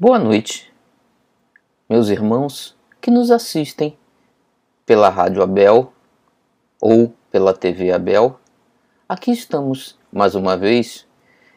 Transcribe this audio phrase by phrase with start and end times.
[0.00, 0.72] Boa noite,
[1.88, 3.96] meus irmãos que nos assistem
[4.86, 5.92] pela Rádio Abel
[6.80, 8.40] ou pela TV Abel.
[9.06, 11.06] Aqui estamos mais uma vez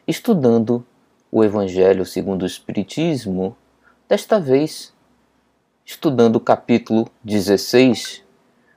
[0.06, 0.86] estudando
[1.32, 3.56] o Evangelho segundo o Espiritismo,
[4.06, 4.94] desta vez
[5.84, 8.22] estudando o capítulo 16.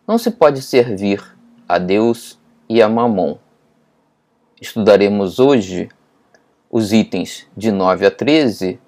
[0.08, 1.22] Não se pode servir
[1.68, 3.38] a Deus e a Mamon.
[4.60, 5.90] Estudaremos hoje
[6.72, 8.80] os itens de 9 a 13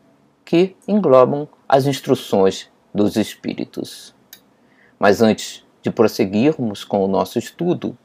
[0.52, 4.14] que englobam as instruções dos Espíritos.
[5.00, 7.98] Mas antes de prosseguirmos com o nosso estudo,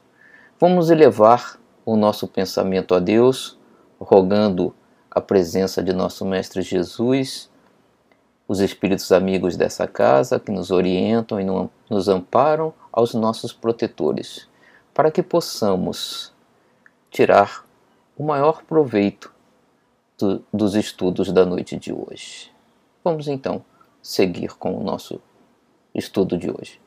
[0.57, 3.59] vamos elevar o nosso pensamento a Deus,
[3.99, 4.73] rogando
[5.11, 7.51] a presença de nosso Mestre Jesus,
[8.47, 11.45] os Espíritos amigos dessa casa que nos orientam e
[11.89, 14.47] nos amparam aos nossos protetores,
[14.93, 16.33] para que possamos
[17.11, 17.65] tirar
[18.17, 19.35] o maior proveito
[20.17, 22.51] do, dos estudos da noite de hoje.
[23.03, 23.63] Vamos então
[24.01, 25.21] seguir com o nosso
[25.93, 26.81] estudo de hoje.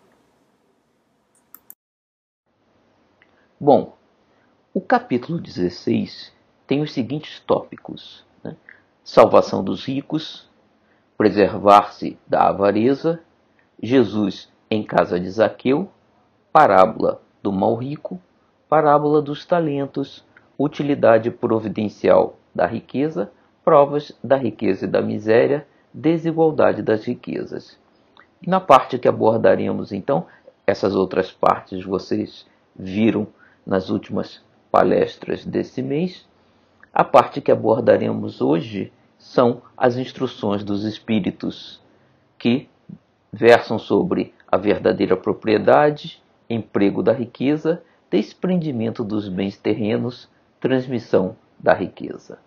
[3.58, 3.94] Bom,
[4.74, 6.32] o capítulo 16
[6.66, 8.56] tem os seguintes tópicos: né?
[9.04, 10.48] salvação dos ricos,
[11.16, 13.22] preservar-se da avareza,
[13.82, 15.90] Jesus em casa de Zaqueu,
[16.52, 18.20] parábola do mal rico,
[18.68, 20.24] parábola dos talentos,
[20.58, 23.30] utilidade providencial da riqueza,
[23.64, 27.78] provas da riqueza e da miséria, desigualdade das riquezas.
[28.42, 30.26] E na parte que abordaremos então,
[30.66, 33.26] essas outras partes vocês viram
[33.66, 36.26] nas últimas palestras desse mês.
[36.92, 41.80] A parte que abordaremos hoje são as instruções dos espíritos,
[42.38, 42.68] que
[43.32, 52.38] versam sobre a verdadeira propriedade, emprego da riqueza, desprendimento dos bens terrenos, transmissão da riqueza.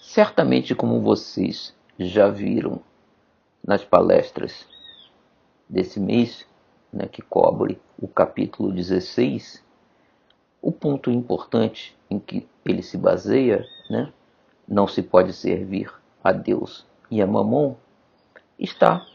[0.00, 2.80] Certamente, como vocês já viram
[3.64, 4.66] nas palestras
[5.68, 6.46] desse mês,
[6.92, 9.64] né, que cobre o capítulo 16,
[10.60, 14.12] o ponto importante em que ele se baseia, né,
[14.68, 15.90] não se pode servir
[16.22, 17.74] a Deus e a Mamon,
[18.58, 19.06] está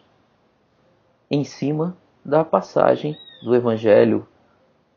[1.29, 4.27] em cima da passagem do Evangelho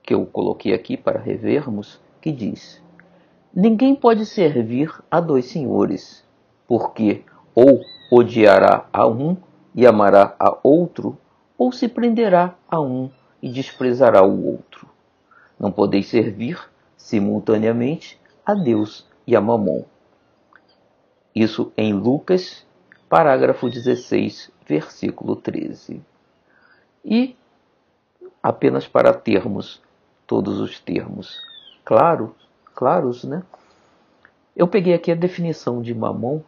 [0.03, 2.83] que eu coloquei aqui para revermos, que diz:
[3.55, 6.25] Ninguém pode servir a dois senhores,
[6.67, 7.25] porque
[7.55, 7.81] ou
[8.11, 9.37] odiará a um
[9.75, 11.19] e amará a outro,
[11.59, 13.11] ou se prenderá a um
[13.43, 14.89] e desprezará o outro.
[15.59, 16.59] Não podeis servir
[16.97, 19.85] simultaneamente a Deus e a Mamon.
[21.35, 22.67] Isso em Lucas,
[23.09, 26.03] parágrafo 16, versículo 13.
[27.05, 27.37] E,
[28.43, 29.83] apenas para termos
[30.31, 31.43] todos os termos
[31.85, 32.37] claro,
[32.73, 33.43] claros, né?
[34.55, 36.41] Eu peguei aqui a definição de Mamon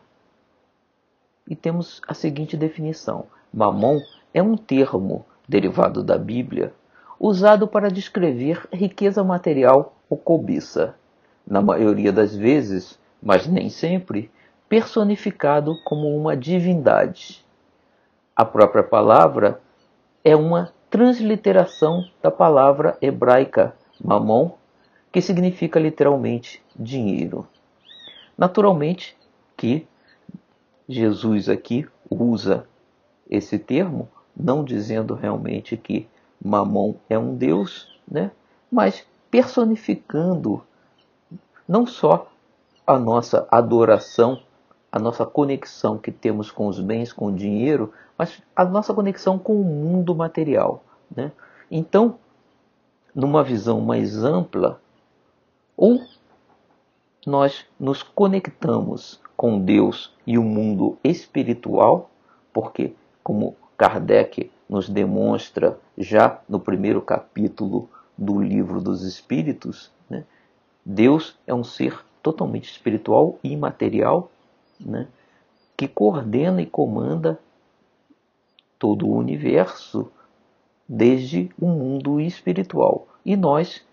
[1.49, 4.01] e temos a seguinte definição: Mamon
[4.33, 6.73] é um termo derivado da Bíblia
[7.19, 10.95] usado para descrever riqueza material ou cobiça,
[11.45, 14.31] na maioria das vezes, mas nem sempre,
[14.69, 17.45] personificado como uma divindade.
[18.37, 19.61] A própria palavra
[20.23, 24.51] é uma transliteração da palavra hebraica mamon,
[25.11, 27.49] que significa literalmente dinheiro.
[28.37, 29.17] Naturalmente
[29.57, 29.87] que
[30.87, 32.67] Jesus aqui usa
[33.31, 36.07] esse termo não dizendo realmente que
[36.45, 38.31] Mamon é um deus, né?
[38.71, 40.63] mas personificando
[41.67, 42.31] não só
[42.87, 44.43] a nossa adoração,
[44.93, 49.39] a nossa conexão que temos com os bens, com o dinheiro, mas a nossa conexão
[49.39, 50.85] com o mundo material.
[51.15, 51.33] Né?
[51.71, 52.19] Então,
[53.15, 54.79] numa visão mais ampla,
[55.75, 56.01] ou
[57.27, 62.11] nós nos conectamos com Deus e o mundo espiritual,
[62.53, 70.25] porque, como Kardec nos demonstra já no primeiro capítulo do Livro dos Espíritos, né?
[70.85, 74.32] Deus é um ser totalmente espiritual e imaterial,
[74.85, 75.09] né?
[75.77, 77.39] que coordena e comanda
[78.79, 80.11] todo o universo
[80.89, 83.09] desde o mundo espiritual.
[83.25, 83.85] E nós,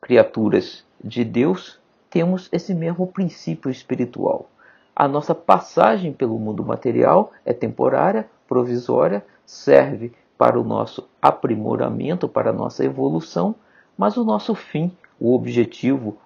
[0.00, 1.78] criaturas de Deus,
[2.08, 4.48] temos esse mesmo princípio espiritual.
[4.94, 12.50] A nossa passagem pelo mundo material é temporária, provisória, serve para o nosso aprimoramento, para
[12.50, 13.54] a nossa evolução,
[13.96, 16.16] mas o nosso fim, o objetivo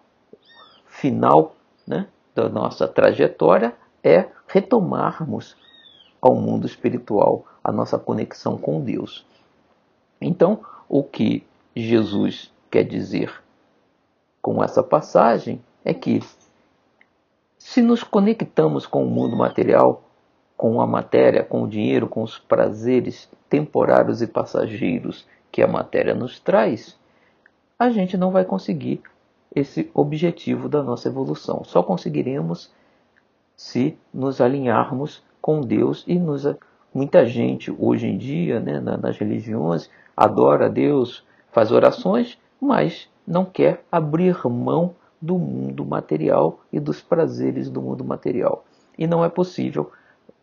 [0.87, 1.55] final
[1.87, 5.57] né, da nossa trajetória é retomarmos
[6.21, 9.27] ao mundo espiritual a nossa conexão com Deus.
[10.21, 13.33] Então, o que Jesus quer dizer
[14.43, 16.21] com essa passagem é que
[17.57, 20.03] Se nos conectamos com o mundo material,
[20.57, 26.15] com a matéria, com o dinheiro, com os prazeres temporários e passageiros que a matéria
[26.15, 26.99] nos traz,
[27.79, 29.03] a gente não vai conseguir
[29.55, 31.63] esse objetivo da nossa evolução.
[31.65, 32.73] Só conseguiremos
[33.57, 36.45] se nos alinharmos com Deus e nos
[36.93, 43.45] muita gente hoje em dia, né, nas religiões, adora a Deus, faz orações, mas não
[43.45, 48.65] quer abrir mão do mundo material e dos prazeres do mundo material.
[48.99, 49.91] E não é possível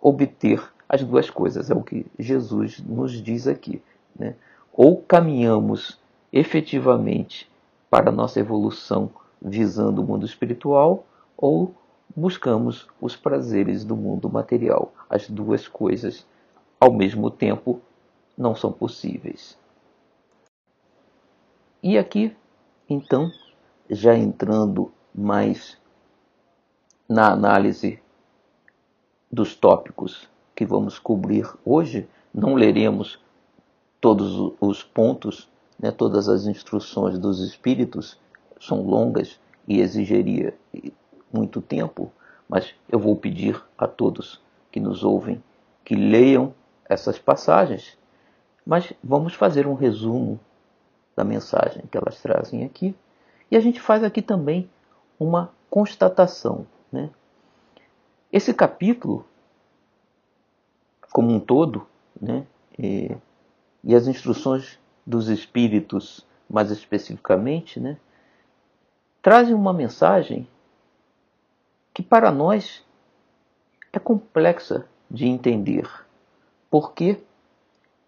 [0.01, 3.81] obter as duas coisas, é o que Jesus nos diz aqui.
[4.17, 4.35] Né?
[4.73, 5.99] Ou caminhamos
[6.33, 7.50] efetivamente
[7.91, 9.11] para nossa evolução
[9.41, 11.05] visando o mundo espiritual,
[11.35, 11.75] ou
[12.15, 14.93] buscamos os prazeres do mundo material.
[15.09, 16.25] As duas coisas,
[16.79, 17.81] ao mesmo tempo,
[18.37, 19.59] não são possíveis.
[21.83, 22.33] E aqui,
[22.87, 23.29] então,
[23.89, 25.77] já entrando mais
[27.09, 28.01] na análise
[29.29, 33.19] dos tópicos que vamos cobrir hoje, não leremos
[33.99, 35.50] todos os pontos,
[35.81, 38.19] né, todas as instruções dos espíritos,
[38.59, 40.53] são longas e exigiria
[41.33, 42.11] muito tempo,
[42.47, 44.39] mas eu vou pedir a todos
[44.71, 45.43] que nos ouvem
[45.83, 46.53] que leiam
[46.87, 47.97] essas passagens,
[48.63, 50.39] mas vamos fazer um resumo
[51.15, 52.95] da mensagem que elas trazem aqui.
[53.49, 54.69] E a gente faz aqui também
[55.19, 56.67] uma constatação.
[56.91, 57.09] Né?
[58.31, 59.25] Esse capítulo,
[61.11, 61.87] como um todo,
[62.21, 62.45] né,
[62.77, 63.15] e,
[63.83, 64.79] e as instruções
[65.11, 67.97] dos espíritos, mais especificamente, né,
[69.21, 70.47] trazem uma mensagem
[71.93, 72.81] que para nós
[73.91, 75.85] é complexa de entender,
[76.69, 77.21] porque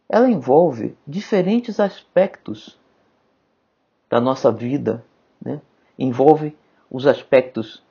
[0.07, 2.79] ela envolve diferentes aspectos
[4.09, 5.03] da nossa vida,
[5.44, 5.59] né?
[6.00, 6.55] envolve
[6.89, 7.83] os aspectos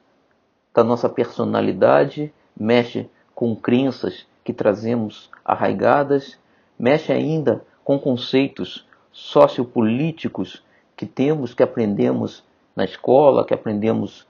[0.73, 6.39] da nossa personalidade, mexe com crenças que trazemos arraigadas,
[6.79, 10.65] mexe ainda com conceitos sociopolíticos
[10.97, 12.45] que temos, que aprendemos
[12.75, 14.27] na escola, que aprendemos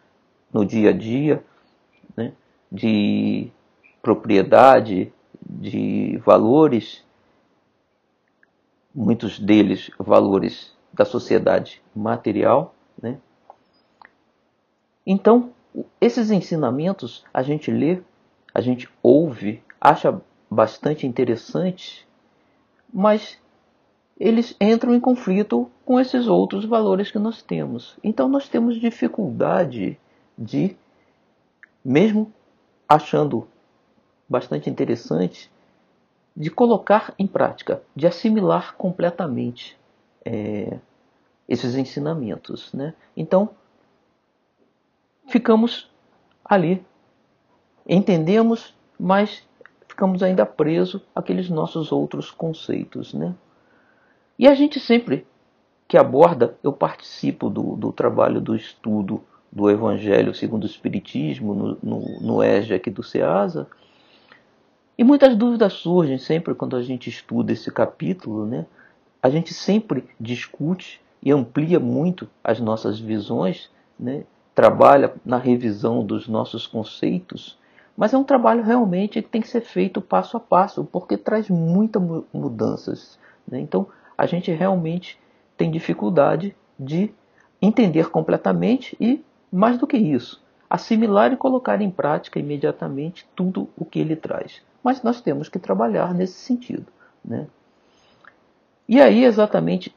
[0.53, 1.43] no dia a dia,
[2.17, 2.33] né?
[2.71, 3.51] de
[4.03, 7.05] propriedade, de valores,
[8.95, 12.75] muitos deles valores da sociedade material.
[13.01, 13.19] Né?
[15.07, 15.53] Então,
[16.01, 18.03] esses ensinamentos a gente lê,
[18.53, 20.21] a gente ouve, acha
[20.51, 22.07] bastante interessante,
[22.93, 23.39] mas
[24.19, 27.97] eles entram em conflito com esses outros valores que nós temos.
[28.03, 29.99] Então nós temos dificuldade
[30.39, 30.77] de,
[31.85, 32.33] mesmo
[32.89, 33.49] achando
[34.29, 35.51] bastante interessante,
[36.35, 39.79] de colocar em prática, de assimilar completamente
[40.25, 40.79] é,
[41.49, 42.73] esses ensinamentos.
[42.73, 42.95] Né?
[43.17, 43.51] Então,
[45.27, 45.91] ficamos
[46.45, 46.85] ali,
[47.87, 49.47] entendemos, mas
[49.87, 53.13] ficamos ainda presos àqueles nossos outros conceitos.
[53.13, 53.35] Né?
[54.43, 55.25] E a gente sempre
[55.87, 59.23] que aborda, eu participo do, do trabalho do estudo
[59.53, 62.41] do Evangelho segundo o Espiritismo, no, no, no
[62.75, 63.69] aqui do SEASA,
[64.99, 68.67] e muitas dúvidas surgem sempre quando a gente estuda esse capítulo, né?
[69.23, 74.25] A gente sempre discute e amplia muito as nossas visões, né?
[74.57, 77.57] trabalha na revisão dos nossos conceitos,
[77.97, 81.49] mas é um trabalho realmente que tem que ser feito passo a passo, porque traz
[81.49, 82.03] muitas
[82.35, 83.21] mudanças.
[83.47, 83.61] Né?
[83.61, 85.19] Então, a gente realmente
[85.57, 87.13] tem dificuldade de
[87.61, 93.85] entender completamente e, mais do que isso, assimilar e colocar em prática imediatamente tudo o
[93.85, 94.63] que ele traz.
[94.83, 96.87] Mas nós temos que trabalhar nesse sentido.
[97.25, 97.47] Né?
[98.89, 99.95] E aí, exatamente,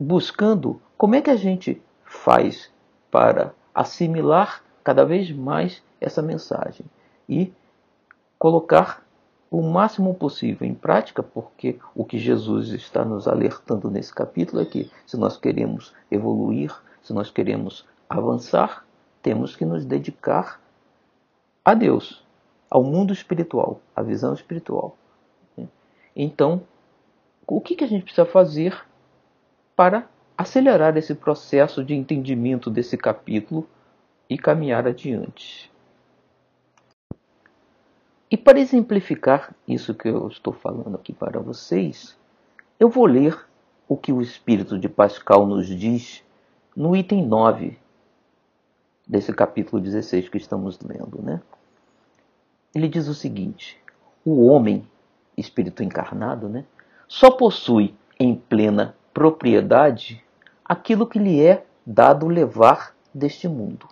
[0.00, 2.70] buscando como é que a gente faz
[3.10, 6.84] para assimilar cada vez mais essa mensagem
[7.28, 7.52] e
[8.38, 9.03] colocar
[9.56, 14.64] o máximo possível em prática, porque o que Jesus está nos alertando nesse capítulo é
[14.64, 18.84] que se nós queremos evoluir, se nós queremos avançar,
[19.22, 20.60] temos que nos dedicar
[21.64, 22.26] a Deus,
[22.68, 24.96] ao mundo espiritual, à visão espiritual.
[26.16, 26.62] Então,
[27.46, 28.84] o que a gente precisa fazer
[29.76, 33.68] para acelerar esse processo de entendimento desse capítulo
[34.28, 35.72] e caminhar adiante?
[38.34, 42.18] E para exemplificar isso que eu estou falando aqui para vocês,
[42.80, 43.38] eu vou ler
[43.86, 46.20] o que o Espírito de Pascal nos diz
[46.76, 47.78] no item 9
[49.06, 51.22] desse capítulo 16 que estamos lendo.
[51.22, 51.40] Né?
[52.74, 53.80] Ele diz o seguinte:
[54.24, 54.84] o homem,
[55.36, 56.64] espírito encarnado, né,
[57.06, 60.24] só possui em plena propriedade
[60.64, 63.86] aquilo que lhe é dado levar deste mundo.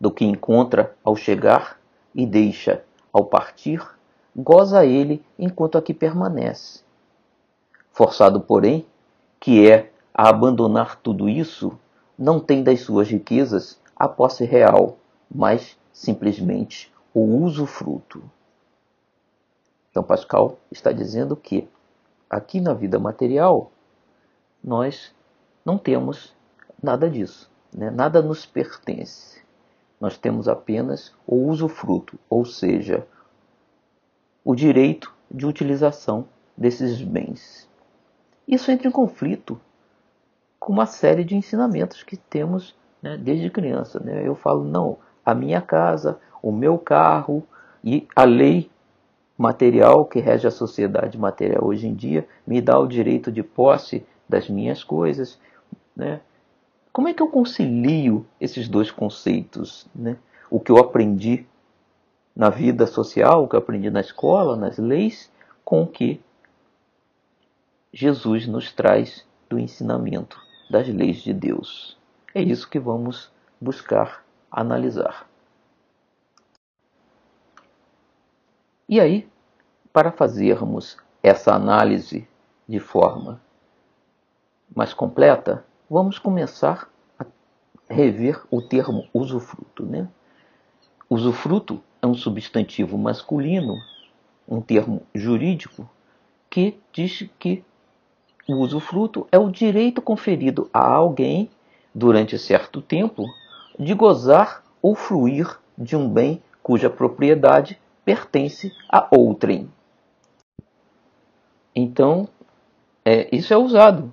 [0.00, 1.80] do que encontra ao chegar
[2.12, 2.84] e deixa
[3.16, 3.82] ao partir,
[4.36, 6.80] goza ele enquanto aqui permanece.
[7.90, 8.84] Forçado, porém,
[9.40, 11.72] que é a abandonar tudo isso,
[12.18, 14.98] não tem das suas riquezas a posse real,
[15.34, 18.22] mas simplesmente o usufruto.
[19.90, 21.66] Então Pascal está dizendo que
[22.28, 23.72] aqui na vida material
[24.62, 25.14] nós
[25.64, 26.34] não temos
[26.82, 27.90] nada disso, né?
[27.90, 29.42] nada nos pertence.
[30.00, 33.06] Nós temos apenas o usufruto, ou seja,
[34.44, 36.26] o direito de utilização
[36.56, 37.68] desses bens.
[38.46, 39.60] Isso entra em conflito
[40.58, 44.00] com uma série de ensinamentos que temos né, desde criança.
[44.00, 44.26] Né?
[44.26, 47.42] Eu falo, não, a minha casa, o meu carro
[47.82, 48.70] e a lei
[49.36, 54.06] material que rege a sociedade material hoje em dia me dá o direito de posse
[54.28, 55.38] das minhas coisas.
[55.94, 56.20] Né?
[56.96, 59.86] Como é que eu concilio esses dois conceitos?
[59.94, 60.16] Né?
[60.48, 61.46] O que eu aprendi
[62.34, 65.30] na vida social, o que eu aprendi na escola, nas leis,
[65.62, 66.18] com o que
[67.92, 71.98] Jesus nos traz do ensinamento das leis de Deus.
[72.34, 75.28] É isso que vamos buscar analisar.
[78.88, 79.28] E aí,
[79.92, 82.26] para fazermos essa análise
[82.66, 83.38] de forma
[84.74, 86.88] mais completa, vamos começar
[87.18, 87.24] a
[87.88, 89.84] rever o termo usufruto.
[89.84, 90.08] Né?
[91.08, 93.76] Usufruto é um substantivo masculino,
[94.48, 95.88] um termo jurídico,
[96.50, 97.64] que diz que
[98.48, 101.50] o usufruto é o direito conferido a alguém
[101.94, 103.24] durante certo tempo
[103.78, 109.68] de gozar ou fruir de um bem cuja propriedade pertence a outrem.
[111.74, 112.28] Então,
[113.04, 114.12] é, isso é usado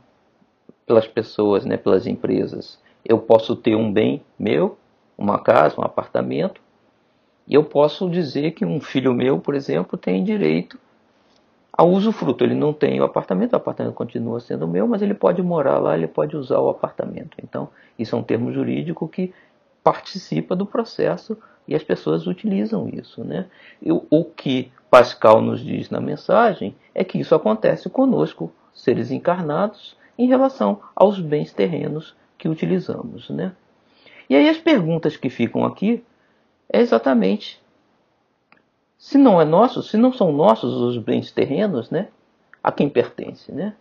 [0.93, 2.79] pelas pessoas, né, pelas empresas.
[3.03, 4.77] Eu posso ter um bem meu,
[5.17, 6.62] uma casa, um apartamento,
[7.47, 10.77] e eu posso dizer que um filho meu, por exemplo, tem direito
[11.71, 12.43] ao usufruto.
[12.43, 15.97] Ele não tem o apartamento, o apartamento continua sendo meu, mas ele pode morar lá,
[15.97, 17.38] ele pode usar o apartamento.
[17.43, 19.33] Então, isso é um termo jurídico que
[19.83, 21.35] participa do processo
[21.67, 23.23] e as pessoas utilizam isso.
[23.23, 23.47] Né?
[23.81, 30.27] O que Pascal nos diz na mensagem é que isso acontece conosco, seres encarnados, em
[30.27, 33.29] relação aos bens terrenos que utilizamos.
[33.29, 33.53] Né?
[34.29, 36.03] E aí as perguntas que ficam aqui
[36.70, 37.62] é exatamente
[38.98, 42.08] se não é nosso, se não são nossos os bens terrenos, né?
[42.63, 43.75] A quem pertence, né?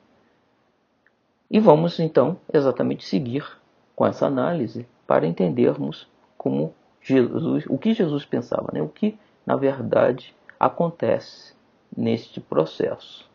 [1.49, 3.47] E vamos então exatamente seguir
[3.95, 8.81] com essa análise para entendermos como Jesus, o que Jesus pensava, né?
[8.81, 11.55] o que na verdade acontece
[11.97, 13.29] neste processo.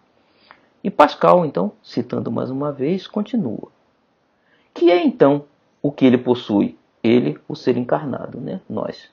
[0.83, 3.69] E Pascal, então, citando mais uma vez, continua.
[4.73, 5.45] Que é então
[5.81, 6.77] o que ele possui?
[7.03, 8.61] Ele, o ser encarnado, né?
[8.69, 9.09] nós.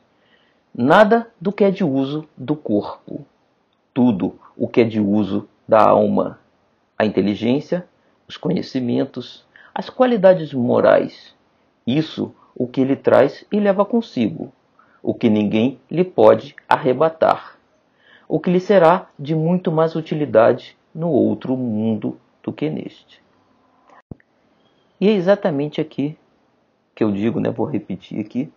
[0.75, 3.25] Nada do que é de uso do corpo,
[3.93, 6.39] tudo o que é de uso da alma,
[6.99, 7.87] a inteligência,
[8.29, 9.45] os conhecimentos,
[9.75, 11.35] as qualidades morais,
[11.87, 14.53] isso o que ele traz e leva consigo,
[15.03, 17.59] o que ninguém lhe pode arrebatar,
[18.29, 23.23] o que lhe será de muito mais utilidade no outro mundo do que neste.
[25.01, 26.17] E é exatamente aqui
[26.95, 28.53] que eu digo, né, vou repetir aqui,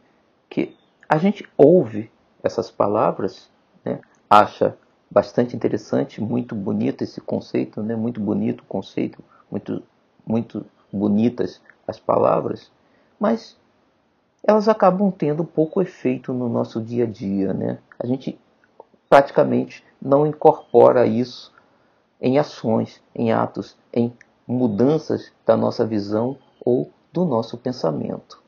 [0.49, 0.75] que
[1.09, 2.11] a gente ouve
[2.43, 3.49] essas palavras,
[3.83, 4.77] né, acha
[5.09, 9.81] bastante interessante, muito bonito esse conceito, né, muito bonito o conceito, muito,
[10.25, 12.71] muito bonitas as palavras,
[13.19, 13.57] mas
[14.43, 17.53] elas acabam tendo pouco efeito no nosso dia a dia.
[17.53, 17.79] Né?
[17.99, 18.39] A gente
[19.09, 21.51] praticamente não incorpora isso
[22.21, 24.13] em ações, em atos, em
[24.47, 28.41] mudanças da nossa visão ou do nosso pensamento.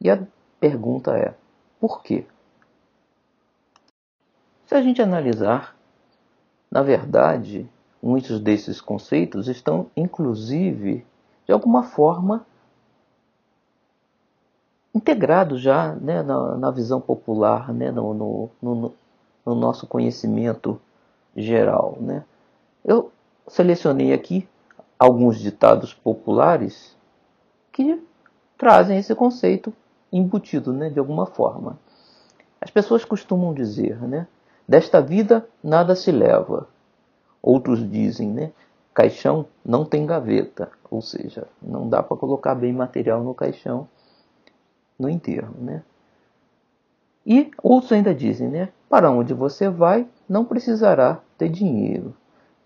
[0.00, 0.22] E a
[0.60, 1.34] pergunta é:
[1.80, 2.26] por quê?
[4.66, 5.76] Se a gente analisar,
[6.70, 7.68] na verdade,
[8.02, 11.06] muitos desses conceitos estão, inclusive,
[11.46, 12.46] de alguma forma,
[14.94, 18.94] integrado já né, na, na, visão popular, né, no, no, no,
[19.44, 20.80] no, nosso conhecimento
[21.36, 21.98] geral.
[22.00, 22.24] Né.
[22.84, 23.10] Eu
[23.48, 24.46] selecionei aqui
[24.98, 26.96] alguns ditados populares
[27.72, 28.02] que
[28.58, 29.72] trazem esse conceito
[30.12, 31.78] embutido né, de alguma forma.
[32.60, 34.26] As pessoas costumam dizer, né,
[34.66, 36.68] desta vida nada se leva.
[37.42, 38.52] Outros dizem, né,
[38.94, 43.88] caixão não tem gaveta, ou seja, não dá para colocar bem material no caixão
[44.98, 45.82] no enterro, né?
[47.26, 48.68] E outros ainda dizem, né?
[48.88, 52.14] Para onde você vai, não precisará ter dinheiro,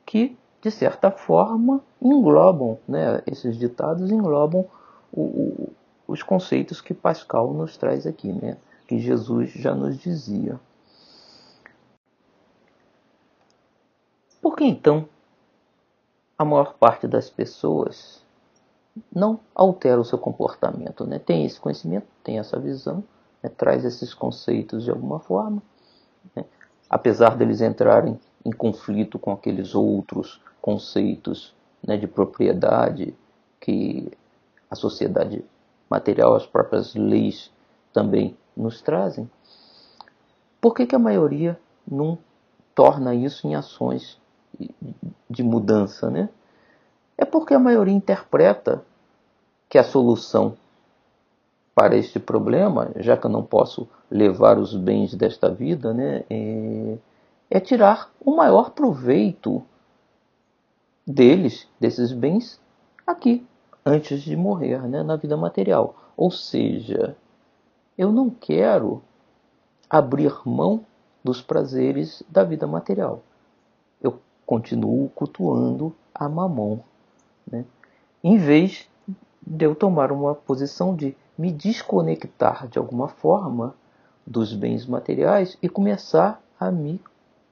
[0.08, 3.22] que de certa forma englobam, né?
[3.26, 4.64] Esses ditados englobam
[5.12, 5.72] o, o,
[6.08, 8.56] os conceitos que Pascal nos traz aqui, né?
[8.86, 10.58] que Jesus já nos dizia.
[14.40, 15.06] Por que então
[16.38, 18.24] a maior parte das pessoas
[19.14, 21.06] não altera o seu comportamento?
[21.06, 21.18] Né?
[21.18, 23.04] Tem esse conhecimento, tem essa visão,
[23.42, 23.50] né?
[23.50, 25.62] traz esses conceitos de alguma forma,
[26.34, 26.46] né?
[26.88, 31.54] apesar deles entrarem em conflito com aqueles outros conceitos
[31.86, 33.14] né, de propriedade
[33.60, 34.10] que
[34.70, 35.44] a sociedade
[35.88, 37.50] material, as próprias leis
[37.92, 39.28] também nos trazem,
[40.60, 42.18] por que, que a maioria não
[42.74, 44.18] torna isso em ações
[45.30, 46.10] de mudança?
[46.10, 46.28] Né?
[47.16, 48.82] É porque a maioria interpreta
[49.68, 50.56] que a solução
[51.74, 56.96] para este problema, já que eu não posso levar os bens desta vida, né, é,
[57.50, 59.62] é tirar o maior proveito
[61.06, 62.60] deles, desses bens,
[63.06, 63.46] aqui,
[63.84, 65.96] antes de morrer, né, na vida material.
[66.16, 67.16] Ou seja,
[67.96, 69.02] eu não quero
[69.88, 70.84] abrir mão
[71.24, 73.22] dos prazeres da vida material.
[74.00, 76.82] Eu continuo cultuando a mamão,
[77.50, 77.64] né?
[78.22, 78.88] em vez
[79.46, 83.74] de eu tomar uma posição de me desconectar de alguma forma
[84.26, 87.00] dos bens materiais e começar a me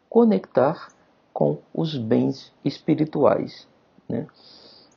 [0.09, 0.89] conectar
[1.33, 3.69] com os bens espirituais,
[4.09, 4.27] né?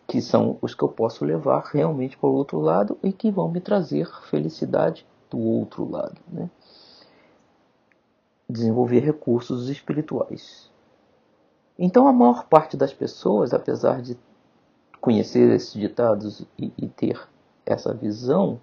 [0.07, 3.51] que são os que eu posso levar realmente para o outro lado e que vão
[3.51, 6.19] me trazer felicidade do outro lado.
[6.27, 6.49] Né?
[8.49, 10.71] Desenvolver recursos espirituais.
[11.77, 14.17] Então, a maior parte das pessoas, apesar de
[14.99, 17.21] conhecer esses ditados e, e ter
[17.65, 18.59] essa visão,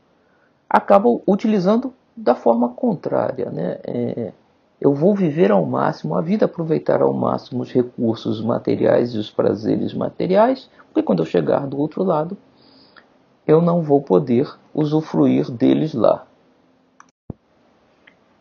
[0.68, 3.50] acabam utilizando da forma contrária.
[3.50, 3.78] Né?
[3.84, 4.32] É,
[4.80, 9.30] eu vou viver ao máximo a vida, aproveitar ao máximo os recursos materiais e os
[9.30, 12.36] prazeres materiais, porque quando eu chegar do outro lado,
[13.46, 16.26] eu não vou poder usufruir deles lá.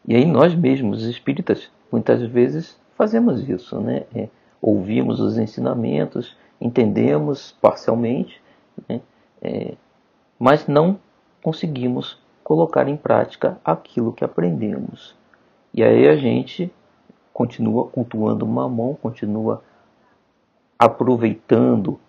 [0.08, 4.04] E aí nós mesmos, espíritas, muitas vezes fazemos isso, né?
[4.14, 4.30] É,
[4.62, 8.42] ouvimos os ensinamentos, entendemos parcialmente,
[8.88, 9.02] né?
[9.42, 9.76] é,
[10.40, 11.00] mas não
[11.42, 15.16] conseguimos colocar em prática aquilo que aprendemos.
[15.76, 16.72] E aí a gente
[17.34, 19.62] continua cultuando mamão, continua
[20.80, 22.00] aproveitando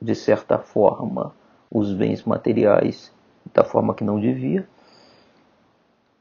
[0.00, 1.34] de certa forma
[1.70, 3.10] os bens materiais
[3.54, 4.68] da forma que não devia.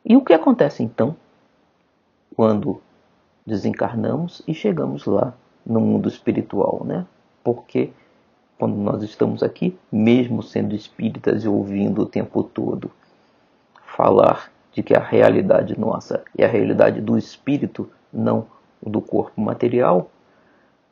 [0.06, 1.13] E o que acontece então
[2.38, 2.82] quando
[3.46, 5.34] desencarnamos e chegamos lá
[5.66, 7.06] no mundo espiritual, né?
[7.44, 7.92] Porque
[8.58, 12.89] quando nós estamos aqui, mesmo sendo espíritas e ouvindo o tempo todo
[13.86, 18.47] falar de que a realidade nossa é a realidade do espírito, não
[18.81, 20.09] do corpo material,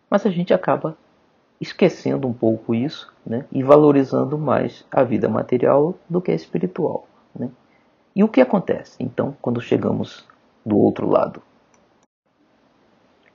[0.10, 0.96] mas a gente acaba
[1.60, 7.08] esquecendo um pouco isso né, e valorizando mais a vida material do que a espiritual.
[7.36, 7.50] Né?
[8.16, 10.26] E o que acontece então quando chegamos
[10.66, 11.42] do outro lado?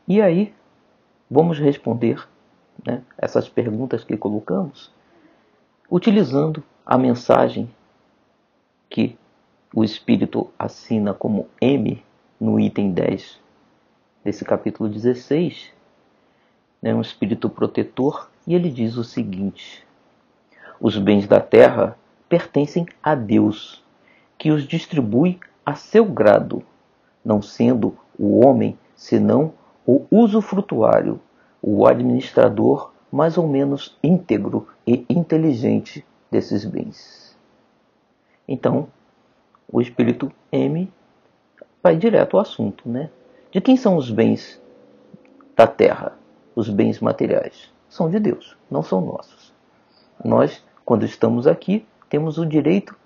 [0.09, 0.55] E aí
[1.31, 2.27] vamos responder
[2.87, 4.93] né, essas perguntas que colocamos
[5.91, 7.71] utilizando a mensagem
[8.89, 9.17] que
[9.77, 12.03] o Espírito assina como M
[12.41, 13.39] no item 10
[14.25, 15.71] desse capítulo 16,
[16.81, 19.87] né, um espírito protetor, e ele diz o seguinte:
[20.81, 21.95] Os bens da terra
[22.27, 23.85] pertencem a Deus,
[24.39, 26.63] que os distribui a seu grado,
[27.23, 29.53] não sendo o homem senão
[29.85, 31.21] o usufrutuário,
[31.61, 37.37] o administrador mais ou menos íntegro e inteligente desses bens.
[38.49, 38.89] Então,
[39.71, 40.93] o espírito M
[41.83, 43.11] vai direto ao assunto, né?
[43.51, 44.61] De quem são os bens
[45.57, 46.17] da terra,
[46.55, 47.73] os bens materiais?
[47.89, 49.53] São de Deus, não são nossos.
[50.25, 52.97] Nós, quando estamos aqui, temos o direito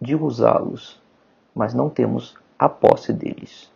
[0.00, 1.00] de usá-los,
[1.54, 3.70] mas não temos a posse deles.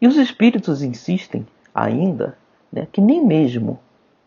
[0.00, 2.36] E os espíritos insistem ainda
[2.72, 3.78] né, que nem mesmo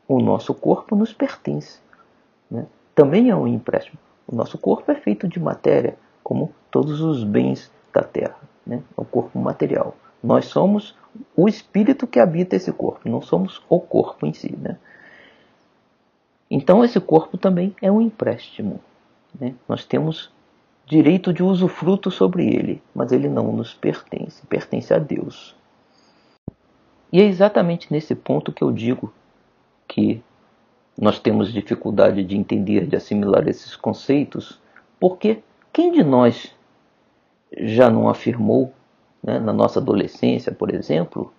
[0.07, 1.79] o nosso corpo nos pertence.
[2.49, 2.65] Né?
[2.95, 3.99] Também é um empréstimo.
[4.27, 8.83] O nosso corpo é feito de matéria, como todos os bens da terra, né?
[8.97, 9.95] o corpo material.
[10.21, 10.93] Nós somos
[11.33, 14.53] o espírito que habita esse corpo, não somos o corpo em si.
[14.57, 14.77] Né?
[16.51, 18.81] Então, esse corpo também é um empréstimo.
[19.39, 19.55] Né?
[19.69, 20.29] Nós temos
[20.85, 25.55] direito de usufruto sobre ele, mas ele não nos pertence, pertence a Deus.
[27.09, 29.13] E é exatamente nesse ponto que eu digo
[29.87, 30.21] que
[30.99, 34.59] nós temos dificuldade de entender, de assimilar esses conceitos,
[34.99, 35.41] porque
[35.77, 36.51] quem de nós
[37.55, 38.73] já não afirmou,
[39.23, 41.31] né, na nossa adolescência, por exemplo,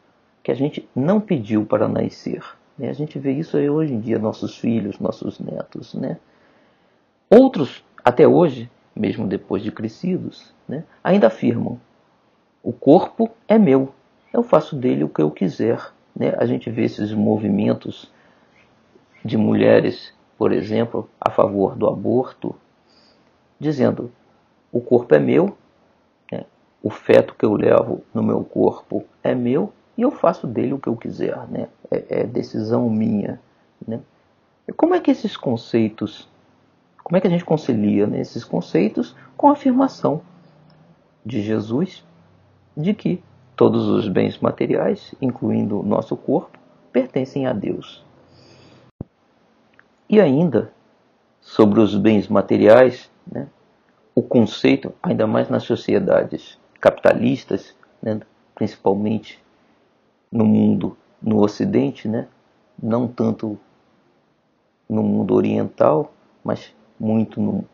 [0.45, 2.45] que a gente não pediu para nascer?
[2.79, 2.89] Né?
[2.89, 5.93] A gente vê isso hoje em dia, nossos filhos, nossos netos.
[5.93, 6.19] Né?
[7.29, 11.81] Outros, até hoje, mesmo depois de crescidos, né, ainda afirmam:
[12.63, 13.93] o corpo é meu,
[14.33, 15.85] eu faço dele o que eu quiser.
[16.15, 16.33] Né?
[16.39, 18.09] A gente vê esses movimentos
[19.25, 22.55] de mulheres, por exemplo, a favor do aborto,
[23.59, 24.13] dizendo:
[24.73, 25.57] o corpo é meu,
[26.31, 26.45] né?
[26.83, 30.79] o feto que eu levo no meu corpo é meu e eu faço dele o
[30.79, 31.69] que eu quiser, né?
[31.91, 33.41] é, é decisão minha.
[33.87, 34.01] Né?
[34.67, 36.29] E como é que esses conceitos,
[37.03, 40.21] como é que a gente concilia né, esses conceitos com a afirmação
[41.25, 42.05] de Jesus
[42.77, 43.23] de que
[43.57, 46.59] todos os bens materiais, incluindo o nosso corpo,
[46.93, 48.05] pertencem a Deus?
[50.09, 50.73] E ainda,
[51.41, 53.49] sobre os bens materiais, né,
[54.19, 58.19] o conceito, ainda mais nas sociedades capitalistas, né,
[58.53, 59.41] principalmente
[60.31, 62.27] no mundo, no Ocidente, né,
[62.83, 63.57] não tanto
[64.89, 67.65] no mundo oriental, mas muito no,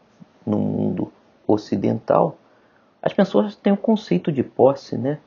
[0.44, 1.10] no mundo
[1.46, 2.36] ocidental,
[3.00, 5.20] as pessoas têm o conceito de posse, né?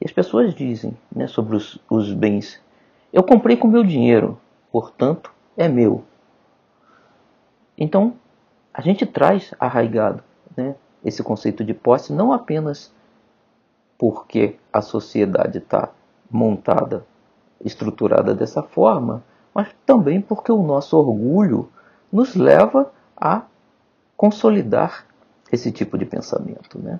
[0.00, 2.58] E as pessoas dizem né, sobre os, os bens:
[3.12, 4.40] eu comprei com meu dinheiro,
[4.72, 6.04] portanto é meu.
[7.76, 8.14] Então,
[8.72, 10.22] a gente traz arraigado
[10.56, 12.92] né, esse conceito de posse não apenas
[13.98, 15.90] porque a sociedade está
[16.30, 17.06] montada,
[17.64, 19.22] estruturada dessa forma,
[19.54, 21.70] mas também porque o nosso orgulho
[22.10, 23.42] nos leva a
[24.16, 25.06] consolidar
[25.52, 26.78] esse tipo de pensamento.
[26.78, 26.98] Né?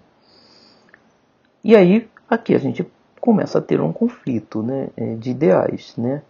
[1.62, 2.88] E aí, aqui a gente
[3.21, 5.97] começa a ter um conflito né, é, de ideais.
[5.97, 6.23] Né?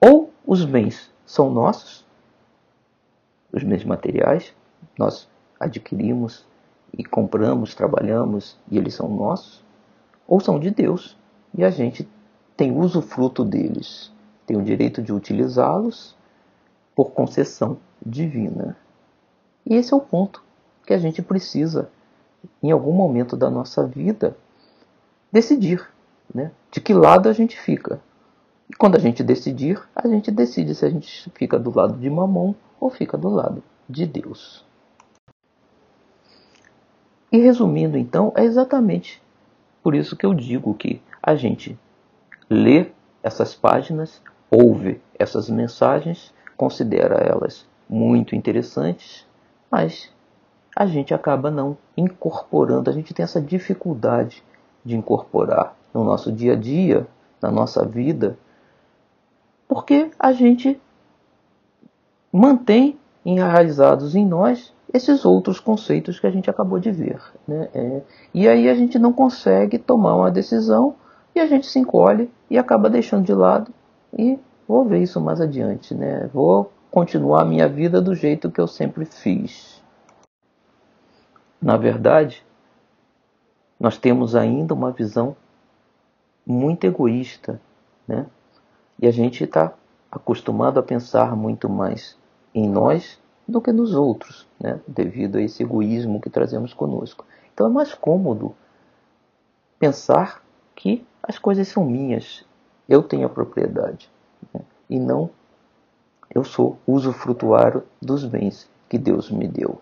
[0.00, 2.04] Ou os bens são nossos,
[3.52, 4.54] os bens materiais,
[4.98, 5.28] nós
[5.58, 6.44] adquirimos
[6.96, 9.64] e compramos, trabalhamos e eles são nossos,
[10.26, 11.16] ou são de Deus
[11.56, 12.08] e a gente
[12.56, 14.10] tem usufruto deles
[14.46, 16.14] tem o direito de utilizá-los
[16.94, 18.76] por concessão divina.
[19.66, 20.42] E esse é o ponto
[20.86, 21.90] que a gente precisa,
[22.62, 24.36] em algum momento da nossa vida,
[25.32, 25.86] decidir
[26.32, 26.52] né?
[26.70, 28.00] de que lado a gente fica.
[28.70, 32.08] E quando a gente decidir, a gente decide se a gente fica do lado de
[32.08, 34.64] Mamon ou fica do lado de Deus.
[37.30, 39.22] E resumindo, então, é exatamente
[39.82, 41.78] por isso que eu digo que a gente
[42.50, 42.90] lê
[43.22, 49.26] essas páginas ouve essas mensagens, considera elas muito interessantes,
[49.70, 50.12] mas
[50.74, 54.42] a gente acaba não incorporando, a gente tem essa dificuldade
[54.84, 57.06] de incorporar no nosso dia a dia,
[57.40, 58.38] na nossa vida,
[59.68, 60.80] porque a gente
[62.32, 67.20] mantém enraizados em nós esses outros conceitos que a gente acabou de ver.
[67.46, 67.68] Né?
[67.74, 68.02] É,
[68.34, 70.96] e aí a gente não consegue tomar uma decisão
[71.34, 73.72] e a gente se encolhe e acaba deixando de lado
[74.16, 76.28] e vou ver isso mais adiante, né?
[76.32, 79.82] Vou continuar a minha vida do jeito que eu sempre fiz.
[81.60, 82.44] Na verdade,
[83.78, 85.36] nós temos ainda uma visão
[86.46, 87.60] muito egoísta,
[88.08, 88.26] né?
[88.98, 89.74] E a gente está
[90.10, 92.16] acostumado a pensar muito mais
[92.54, 94.80] em nós do que nos outros, né?
[94.86, 97.24] Devido a esse egoísmo que trazemos conosco.
[97.54, 98.54] Então é mais cômodo
[99.78, 100.42] pensar
[100.74, 102.44] que as coisas são minhas,
[102.88, 104.10] eu tenho a propriedade.
[104.52, 104.60] Né?
[104.90, 105.30] E não
[106.34, 109.80] eu sou usufrutuário dos bens que Deus me deu.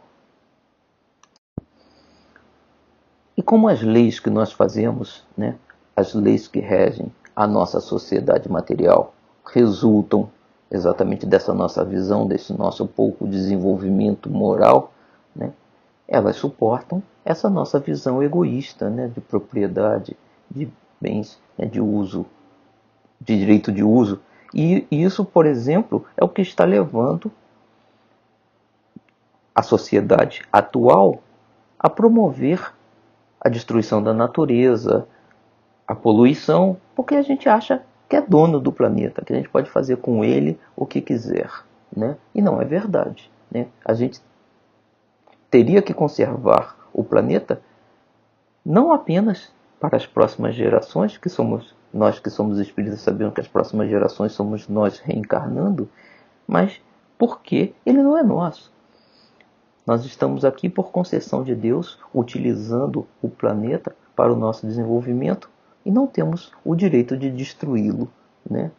[3.36, 5.56] E como as leis que nós fazemos, né,
[5.96, 10.30] as leis que regem a nossa sociedade material, resultam
[10.74, 14.92] exatamente dessa nossa visão, desse nosso pouco desenvolvimento moral,
[15.34, 15.52] né,
[16.06, 20.16] elas suportam essa nossa visão egoísta né, de propriedade,
[20.50, 20.68] de
[21.00, 22.26] bens, né, de uso
[23.20, 24.20] de direito de uso.
[24.52, 27.32] E isso, por exemplo, é o que está levando
[29.54, 31.22] a sociedade atual
[31.78, 32.72] a promover
[33.40, 35.06] a destruição da natureza,
[35.86, 37.82] a poluição, porque a gente acha
[38.14, 41.50] que é dono do planeta, que a gente pode fazer com ele o que quiser.
[41.94, 42.16] Né?
[42.32, 43.28] E não é verdade.
[43.50, 43.66] Né?
[43.84, 44.20] A gente
[45.50, 47.60] teria que conservar o planeta
[48.64, 53.48] não apenas para as próximas gerações, que somos nós que somos espíritos sabemos que as
[53.48, 55.88] próximas gerações somos nós reencarnando,
[56.46, 56.80] mas
[57.18, 58.72] porque ele não é nosso.
[59.84, 65.50] Nós estamos aqui por concessão de Deus, utilizando o planeta para o nosso desenvolvimento
[65.84, 68.10] e não temos o direito de destruí-lo,
[68.48, 68.70] né?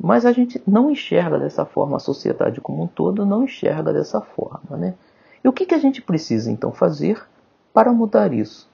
[0.00, 4.20] Mas a gente não enxerga dessa forma, a sociedade como um todo não enxerga dessa
[4.20, 4.94] forma, né?
[5.42, 7.26] E o que, que a gente precisa então fazer
[7.72, 8.68] para mudar isso?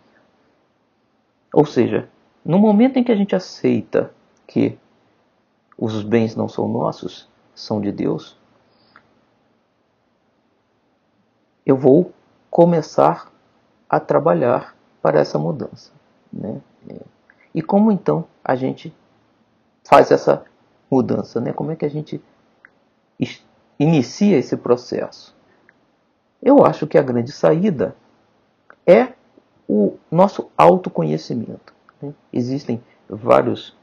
[1.53, 2.09] Ou seja,
[2.45, 4.13] no momento em que a gente aceita
[4.47, 4.79] que
[5.79, 8.39] os bens não são nossos, são de Deus,
[11.65, 12.13] eu vou
[12.51, 13.33] começar
[13.89, 15.93] a trabalhar para essa mudança.
[16.33, 16.61] Né?
[17.55, 18.95] E como então a gente
[19.85, 20.45] faz essa
[20.91, 21.41] mudança?
[21.41, 21.53] Né?
[21.53, 22.21] Como é que a gente
[23.79, 25.35] inicia esse processo?
[26.43, 27.95] Eu acho que a grande saída
[28.87, 29.09] é
[29.69, 31.73] o nosso autoconhecimento.
[32.03, 32.13] Né?
[32.33, 33.77] Existem vários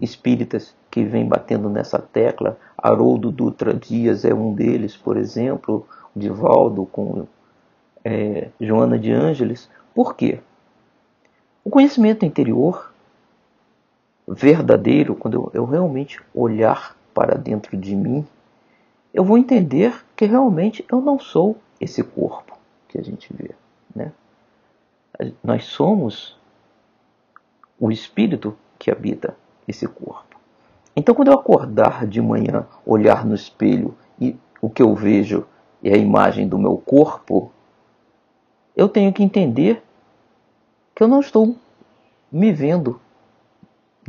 [0.00, 2.58] espíritas que vêm batendo nessa tecla.
[2.78, 7.26] Haroldo Dutra Dias é um deles, por exemplo, Divaldo com
[8.04, 9.68] é, Joana de Ângeles.
[9.94, 10.40] Por quê?
[11.62, 12.89] O conhecimento interior
[14.34, 18.26] verdadeiro, quando eu, eu realmente olhar para dentro de mim,
[19.12, 22.56] eu vou entender que realmente eu não sou esse corpo
[22.88, 23.50] que a gente vê.
[23.94, 24.12] Né?
[25.42, 26.38] Nós somos
[27.78, 30.38] o espírito que habita esse corpo.
[30.94, 35.46] Então, quando eu acordar de manhã, olhar no espelho e o que eu vejo
[35.82, 37.50] é a imagem do meu corpo,
[38.76, 39.82] eu tenho que entender
[40.94, 41.56] que eu não estou
[42.30, 43.00] me vendo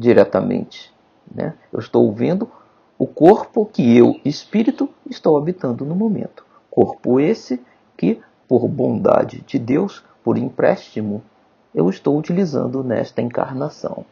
[0.01, 0.91] diretamente.
[1.33, 1.53] Né?
[1.71, 2.49] Eu estou vendo
[2.97, 6.45] o corpo que eu, espírito, estou habitando no momento.
[6.69, 7.61] Corpo esse
[7.95, 11.23] que, por bondade de Deus, por empréstimo,
[11.73, 14.05] eu estou utilizando nesta encarnação.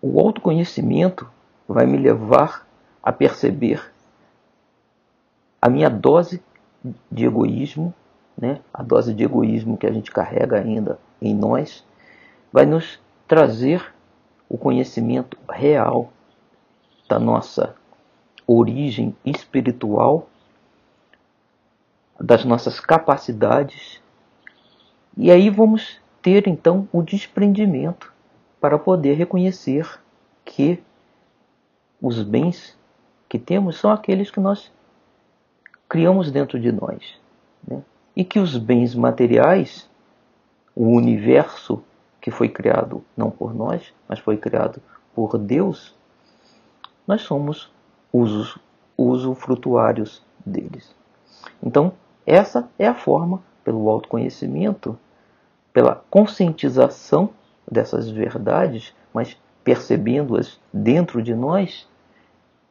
[0.00, 1.28] O autoconhecimento
[1.68, 2.66] vai me levar
[3.02, 3.92] a perceber
[5.60, 6.42] a minha dose
[7.10, 7.94] de egoísmo,
[8.36, 8.60] né?
[8.72, 11.84] a dose de egoísmo que a gente carrega ainda em nós,
[12.52, 13.01] vai nos
[13.32, 13.82] trazer
[14.46, 16.12] o conhecimento real
[17.08, 17.74] da nossa
[18.46, 20.28] origem espiritual,
[22.20, 24.02] das nossas capacidades,
[25.16, 28.12] e aí vamos ter então o desprendimento
[28.60, 29.88] para poder reconhecer
[30.44, 30.82] que
[32.02, 32.78] os bens
[33.30, 34.70] que temos são aqueles que nós
[35.88, 37.18] criamos dentro de nós.
[37.66, 37.82] Né?
[38.14, 39.88] E que os bens materiais,
[40.76, 41.82] o universo
[42.22, 44.80] que foi criado não por nós, mas foi criado
[45.12, 45.94] por Deus,
[47.06, 47.70] nós somos
[48.12, 48.56] usos,
[48.96, 50.94] usufrutuários deles.
[51.60, 51.92] Então,
[52.24, 54.96] essa é a forma, pelo autoconhecimento,
[55.72, 57.30] pela conscientização
[57.68, 61.88] dessas verdades, mas percebendo-as dentro de nós,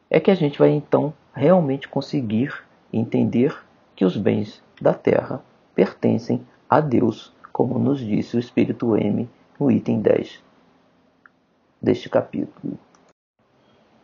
[0.08, 2.54] é que a gente vai então realmente conseguir
[2.90, 3.54] entender
[3.94, 5.42] que os bens da terra
[5.74, 9.28] pertencem a Deus, como nos disse o Espírito M
[9.62, 10.42] no item 10
[11.80, 12.76] deste capítulo.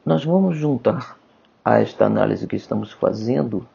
[0.07, 1.19] Nós vamos juntar
[1.65, 3.67] a esta análise que estamos fazendo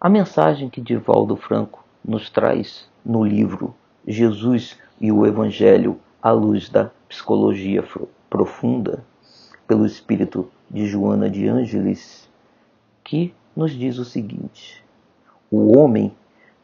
[0.00, 3.74] a mensagem que Divaldo Franco nos traz no livro
[4.06, 7.84] Jesus e o Evangelho à luz da psicologia
[8.30, 9.04] profunda,
[9.66, 12.26] pelo espírito de Joana de Ângeles,
[13.04, 14.82] que nos diz o seguinte:
[15.50, 16.14] o homem,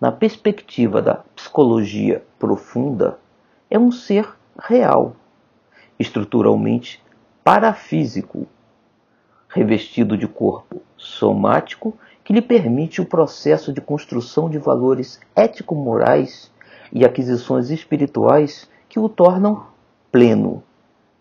[0.01, 3.19] na perspectiva da psicologia profunda,
[3.71, 4.29] é um ser
[4.59, 5.17] real,
[5.99, 7.03] estruturalmente
[7.43, 8.47] parafísico,
[9.49, 16.51] revestido de corpo somático que lhe permite o processo de construção de valores ético-morais
[16.93, 19.67] e aquisições espirituais que o tornam
[20.11, 20.63] pleno,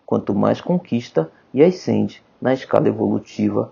[0.06, 3.72] quanto mais conquista e ascende na escala evolutiva,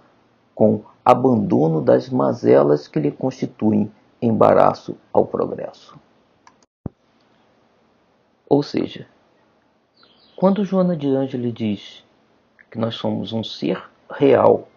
[0.54, 6.00] com abandono das mazelas que lhe constituem embaraço ao progresso.
[8.48, 9.08] Ou seja,
[10.36, 12.06] quando Joana de Ângelo diz
[12.70, 14.68] que nós somos um ser real,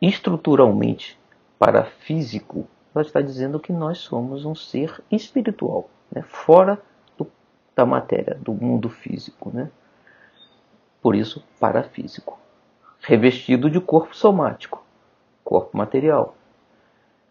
[0.00, 1.18] estruturalmente
[1.58, 6.80] parafísico, ela está dizendo que nós somos um ser espiritual né, fora
[7.16, 7.30] do,
[7.74, 9.50] da matéria, do mundo físico.
[9.52, 9.70] Né?
[11.00, 12.38] Por isso, parafísico.
[13.00, 14.84] Revestido de corpo somático,
[15.44, 16.34] corpo material,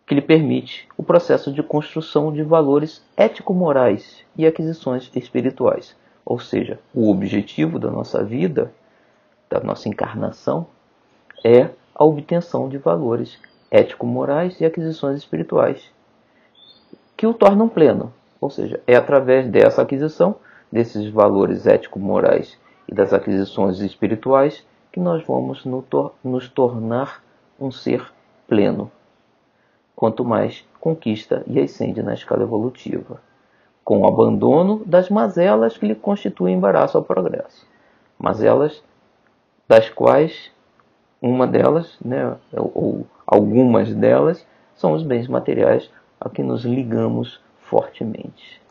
[0.08, 5.96] que lhe permite o processo de construção de valores ético-morais e aquisições espirituais.
[6.26, 8.72] Ou seja, o objetivo da nossa vida,
[9.50, 10.66] da nossa encarnação,
[11.44, 13.38] é a obtenção de valores
[13.70, 15.92] ético-morais e aquisições espirituais
[17.18, 20.36] que o tornam pleno, ou seja, é através dessa aquisição,
[20.72, 25.66] desses valores ético-morais e das aquisições espirituais, que nós vamos
[26.24, 27.24] nos tornar
[27.60, 28.06] um ser
[28.48, 28.92] pleno.
[29.98, 33.20] Quanto mais conquista e ascende na escala evolutiva,
[33.84, 37.66] com o abandono das mazelas que lhe constituem embaraço ao progresso.
[38.20, 38.84] Mazelas
[39.68, 40.52] das quais
[41.20, 45.90] uma delas, né, ou algumas delas, são os bens materiais
[46.22, 48.62] a que nos ligamos fortemente.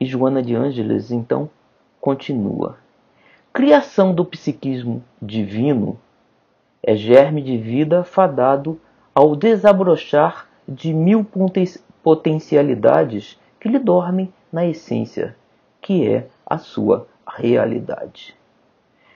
[0.00, 1.48] E Joana de Ângeles então
[2.00, 2.76] continua:
[3.52, 5.96] Criação do psiquismo divino
[6.82, 8.80] é germe de vida fadado
[9.14, 11.26] ao desabrochar de mil
[12.02, 15.36] potencialidades que lhe dormem na essência,
[15.80, 18.34] que é a sua realidade.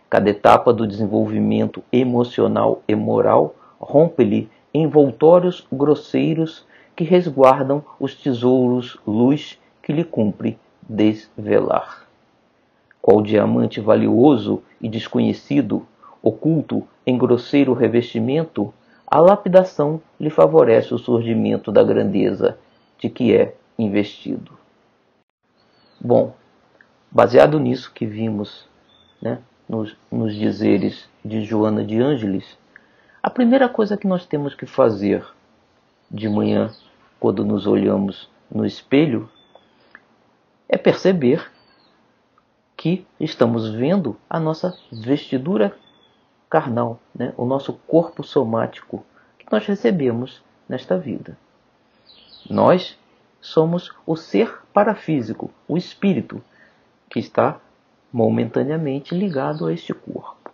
[0.08, 9.58] Cada etapa do desenvolvimento emocional e moral rompe-lhe envoltórios grosseiros que resguardam os tesouros luz
[9.82, 12.06] que lhe cumpre desvelar.
[13.00, 15.86] Qual diamante valioso e desconhecido,
[16.22, 18.72] oculto em grosseiro revestimento,
[19.06, 22.58] a lapidação lhe favorece o surgimento da grandeza
[22.98, 24.58] de que é investido.
[26.00, 26.34] Bom,
[27.10, 28.68] baseado nisso que vimos
[29.22, 29.38] né,
[29.68, 32.58] nos, nos dizeres de Joana de Ângeles,
[33.22, 35.24] a primeira coisa que nós temos que fazer
[36.10, 36.70] de manhã,
[37.18, 39.28] quando nos olhamos no espelho,
[40.68, 41.50] é perceber
[42.76, 45.76] que estamos vendo a nossa vestidura
[46.48, 47.32] carnal, né?
[47.36, 49.04] o nosso corpo somático
[49.38, 51.36] que nós recebemos nesta vida.
[52.48, 52.98] Nós
[53.40, 56.42] somos o ser parafísico, o espírito,
[57.08, 57.60] que está
[58.12, 60.50] momentaneamente ligado a este corpo.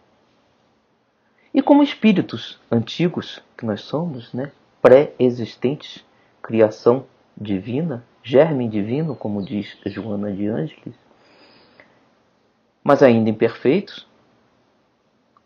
[1.54, 6.04] E como espíritos antigos que nós somos, né, pré-existentes,
[6.42, 7.04] criação
[7.36, 10.94] divina, germe divino, como diz Joana de Ângeles,
[12.82, 14.06] mas ainda imperfeitos,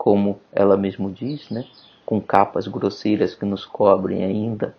[0.06, 1.64] como ela mesmo diz, né,
[2.04, 4.72] com capas grosseiras que nos cobrem ainda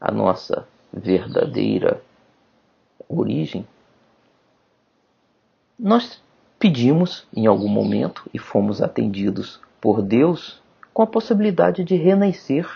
[0.00, 2.02] a nossa verdadeira
[3.06, 3.68] origem,
[5.78, 6.22] nós
[6.58, 10.62] pedimos em algum momento e fomos atendidos por Deus
[10.94, 12.66] com a possibilidade de renascer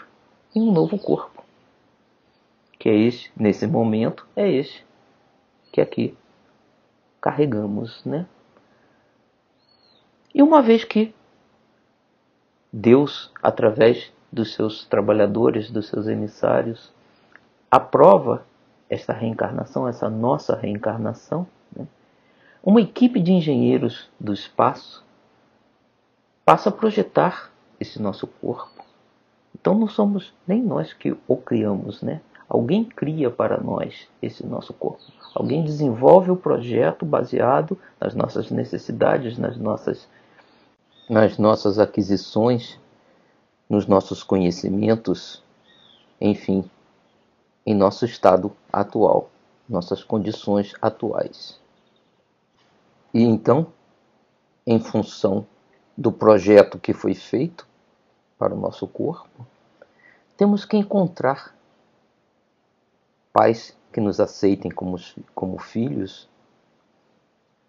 [0.55, 1.43] em um novo corpo.
[2.79, 4.85] Que é este, nesse momento, é este
[5.73, 6.15] que aqui
[7.23, 8.27] carregamos, né?
[10.35, 11.15] E uma vez que
[12.77, 16.93] Deus, através dos seus trabalhadores, dos seus emissários,
[17.71, 18.45] aprova
[18.91, 21.87] esta reencarnação, essa nossa reencarnação, né?
[22.65, 25.05] uma equipe de engenheiros do espaço
[26.45, 28.85] passa a projetar esse nosso corpo.
[29.55, 32.21] Então não somos nem nós que o criamos, né?
[32.49, 35.01] Alguém cria para nós esse nosso corpo.
[35.33, 40.09] Alguém desenvolve o projeto baseado nas nossas necessidades, nas nossas,
[41.09, 42.79] nas nossas aquisições,
[43.69, 45.43] nos nossos conhecimentos,
[46.21, 46.69] enfim,
[47.67, 49.31] em nosso estado atual,
[49.69, 51.59] nossas condições atuais.
[53.13, 53.67] E então,
[54.67, 55.47] em função
[55.97, 57.67] do projeto que foi feito
[58.39, 59.47] para o nosso corpo,
[60.37, 61.55] temos que encontrar
[63.33, 64.97] pais que nos aceitem como,
[65.35, 66.29] como filhos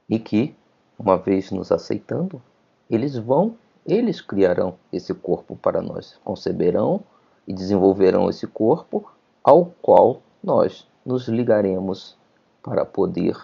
[0.09, 0.55] e que,
[0.97, 2.41] uma vez nos aceitando,
[2.89, 7.03] eles vão, eles criarão esse corpo para nós, conceberão
[7.47, 9.11] e desenvolverão esse corpo
[9.43, 12.17] ao qual nós nos ligaremos
[12.63, 13.37] para poder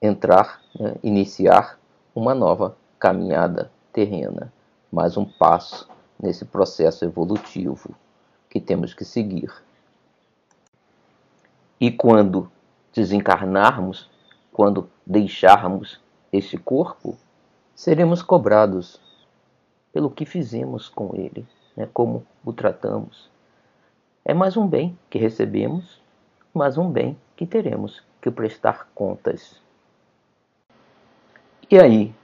[0.00, 1.78] entrar, né, iniciar
[2.14, 4.52] uma nova caminhada terrena,
[4.90, 7.94] mais um passo nesse processo evolutivo
[8.48, 9.52] que temos que seguir.
[11.78, 12.50] E quando
[12.92, 14.10] desencarnarmos,
[14.52, 16.00] quando deixarmos
[16.32, 17.16] este corpo,
[17.80, 19.00] seremos cobrados
[19.90, 23.30] pelo que fizemos com ele, né, como o tratamos,
[24.22, 25.98] é mais um bem que recebemos,
[26.52, 29.58] mais um bem que teremos que prestar contas.
[31.70, 32.14] E aí,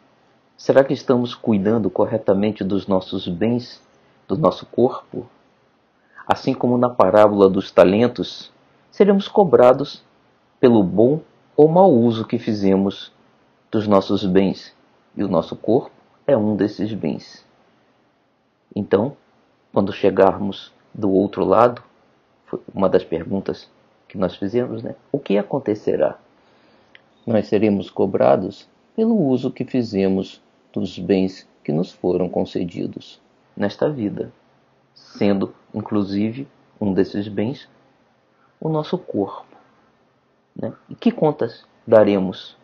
[0.58, 3.82] será que estamos cuidando corretamente dos nossos bens,
[4.28, 5.26] do nosso corpo?
[6.26, 8.52] Assim como na parábola dos talentos,
[8.90, 10.04] seremos cobrados
[10.60, 11.22] pelo bom
[11.56, 13.10] ou mau uso que fizemos
[13.70, 14.75] dos nossos bens,
[15.16, 15.90] e o nosso corpo
[16.26, 17.44] é um desses bens.
[18.74, 19.16] Então,
[19.72, 21.82] quando chegarmos do outro lado,
[22.46, 23.70] foi uma das perguntas
[24.08, 24.94] que nós fizemos, né?
[25.10, 26.18] O que acontecerá?
[27.26, 30.40] Nós seremos cobrados pelo uso que fizemos
[30.72, 33.20] dos bens que nos foram concedidos
[33.56, 34.32] nesta vida,
[34.94, 36.46] sendo inclusive
[36.80, 37.68] um desses bens
[38.60, 39.56] o nosso corpo.
[40.54, 40.72] Né?
[40.88, 42.56] E que contas daremos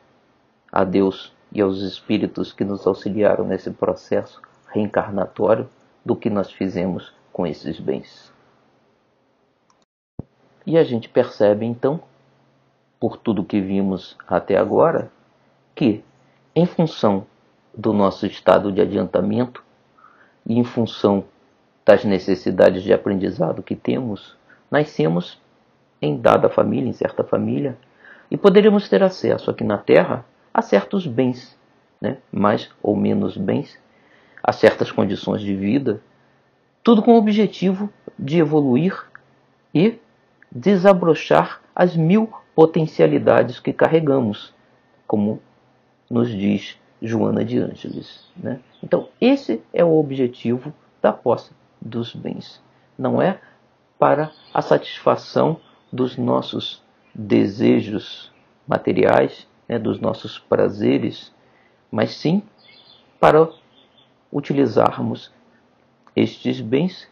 [0.71, 5.69] a Deus e aos espíritos que nos auxiliaram nesse processo reencarnatório
[6.05, 8.33] do que nós fizemos com esses bens?
[10.67, 12.01] E a gente percebe então,
[12.99, 15.11] por tudo que vimos até agora,
[15.75, 16.05] que
[16.55, 17.27] em função
[17.77, 19.65] do nosso estado de adiantamento
[20.47, 21.25] e em função
[21.85, 24.37] das necessidades de aprendizado que temos,
[24.71, 25.41] nascemos
[26.01, 27.77] em dada família, em certa família,
[28.31, 31.59] e poderíamos ter acesso aqui na Terra a certos bens,
[32.01, 32.19] né?
[32.31, 33.79] mais ou menos bens,
[34.43, 36.01] a certas condições de vida,
[36.83, 37.89] Tudo com o objetivo
[38.19, 39.07] de evoluir
[39.73, 39.99] e
[40.51, 44.53] desabrochar as mil potencialidades que carregamos,
[45.07, 45.41] como
[46.11, 48.29] nos diz Joana de Ângeles.
[48.37, 48.61] Né?
[48.83, 52.63] Então, esse é o objetivo da posse dos bens.
[52.99, 53.41] Não é
[53.99, 55.61] para a satisfação
[55.93, 56.83] dos nossos
[57.15, 58.33] desejos
[58.67, 61.33] materiais, né, dos nossos prazeres,
[61.91, 62.43] mas sim
[63.19, 63.49] para
[64.31, 65.33] utilizarmos
[66.15, 67.11] estes bens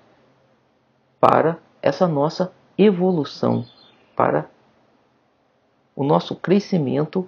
[1.18, 3.64] para essa nossa evolução,
[4.14, 4.50] para
[5.96, 7.26] o nosso crescimento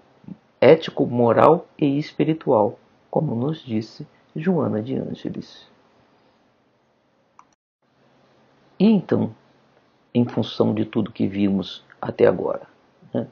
[0.60, 2.78] ético, moral e espiritual,
[3.10, 4.06] como nos disse
[4.36, 5.66] Joana de Ângeles.
[8.78, 9.34] E então,
[10.14, 12.66] em função de tudo que vimos até agora,
[13.14, 13.26] né,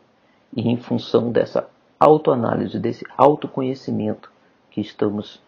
[0.56, 1.69] e em função dessa
[2.00, 4.32] autoanálise, desse autoconhecimento
[4.70, 5.42] que estamos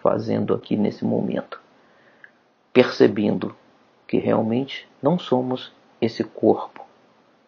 [0.00, 1.60] fazendo aqui nesse momento,
[2.72, 3.54] percebendo
[4.06, 6.86] que realmente não somos esse corpo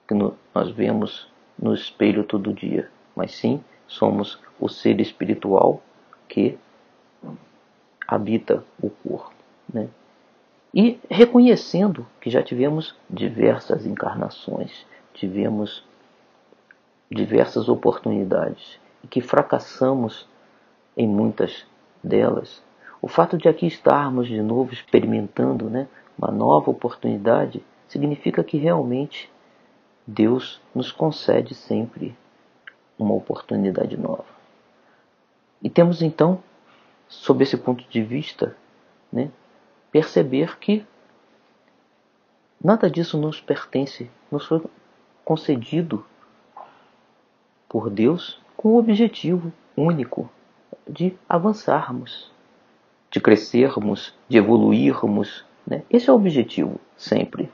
[0.09, 5.81] que nós vemos no espelho todo dia, mas sim somos o ser espiritual
[6.29, 6.59] que
[8.07, 9.35] habita o corpo.
[9.73, 9.89] Né?
[10.75, 15.85] E reconhecendo que já tivemos diversas encarnações, tivemos
[17.11, 20.29] diversas oportunidades e que fracassamos
[20.97, 21.67] em muitas
[22.03, 22.63] delas,
[23.01, 25.87] o fato de aqui estarmos de novo experimentando né,
[26.19, 29.31] uma nova oportunidade significa que realmente
[30.07, 32.17] Deus nos concede sempre
[32.99, 34.25] uma oportunidade nova.
[35.63, 36.43] E temos então,
[37.09, 38.57] sob esse ponto de vista,
[39.13, 39.31] né,
[39.93, 40.85] perceber que
[42.63, 44.63] nada disso nos pertence, nos foi
[45.25, 46.05] concedido
[47.69, 50.29] por Deus com o objetivo único
[50.89, 52.33] de avançarmos,
[53.11, 55.45] de crescermos, de evoluirmos.
[55.67, 55.83] Né?
[55.91, 57.51] Esse é o objetivo, sempre.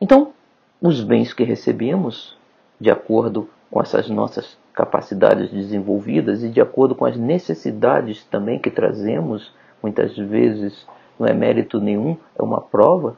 [0.00, 0.32] Então,
[0.80, 2.36] os bens que recebemos,
[2.80, 8.70] de acordo com essas nossas capacidades desenvolvidas e de acordo com as necessidades também que
[8.70, 9.52] trazemos,
[9.82, 10.86] muitas vezes
[11.18, 13.16] não é mérito nenhum, é uma prova,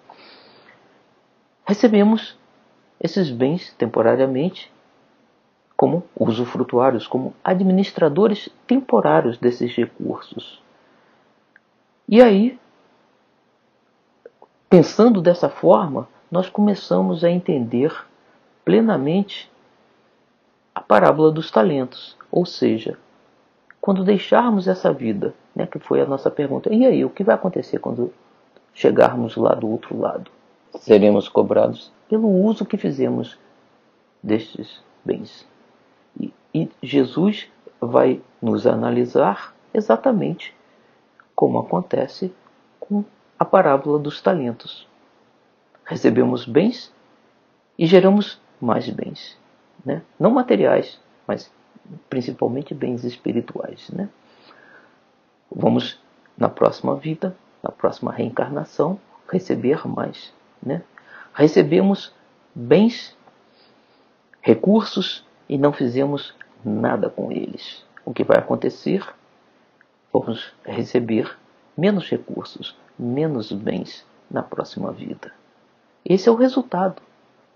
[1.64, 2.36] recebemos
[3.00, 4.71] esses bens temporariamente
[5.82, 10.62] como usufrutuários, como administradores temporários desses recursos.
[12.08, 12.56] E aí,
[14.70, 17.92] pensando dessa forma, nós começamos a entender
[18.64, 19.50] plenamente
[20.72, 22.96] a parábola dos talentos, ou seja,
[23.80, 27.34] quando deixarmos essa vida, né, que foi a nossa pergunta, e aí, o que vai
[27.34, 28.14] acontecer quando
[28.72, 30.30] chegarmos lá do outro lado?
[30.78, 33.36] Seremos cobrados pelo uso que fizemos
[34.22, 35.50] destes bens.
[36.18, 37.50] E, Jesus
[37.80, 40.54] vai nos analisar exatamente
[41.34, 42.32] como acontece
[42.78, 43.04] com
[43.38, 44.86] a parábola dos talentos.
[45.84, 46.92] Recebemos bens
[47.78, 49.36] e geramos mais bens,
[49.84, 50.02] né?
[50.20, 51.50] não materiais, mas
[52.08, 53.90] principalmente bens espirituais.
[53.90, 54.08] Né?
[55.50, 56.00] Vamos
[56.36, 60.32] na próxima vida, na próxima reencarnação, receber mais.
[60.62, 60.82] Né?
[61.34, 62.14] Recebemos
[62.54, 63.16] bens,
[64.40, 66.34] recursos e não fizemos
[66.64, 67.84] nada com eles.
[68.04, 69.06] O que vai acontecer?
[70.12, 71.36] Vamos receber
[71.76, 75.32] menos recursos, menos bens na próxima vida.
[76.04, 77.00] Esse é o resultado,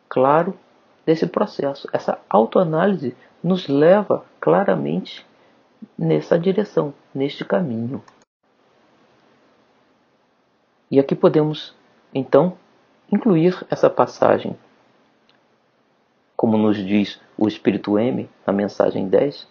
[0.09, 0.57] claro,
[1.05, 1.89] desse processo.
[1.93, 5.26] Essa autoanálise nos leva claramente
[5.99, 8.03] nessa direção, neste caminho.
[10.91, 11.74] E aqui podemos,
[12.14, 12.57] então,
[13.11, 14.57] incluir essa passagem
[16.37, 19.49] como nos diz o Espírito M na mensagem 10,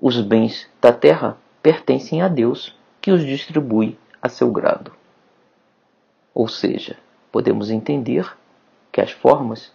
[0.00, 4.92] os bens da terra pertencem a Deus, que os distribui a seu grado.
[6.34, 6.96] Ou seja,
[7.30, 8.36] podemos entender
[8.90, 9.72] que as formas,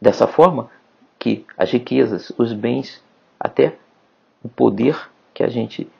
[0.00, 0.70] dessa forma,
[1.18, 3.02] que as riquezas, os bens,
[3.38, 3.76] até
[4.42, 5.90] o poder que a gente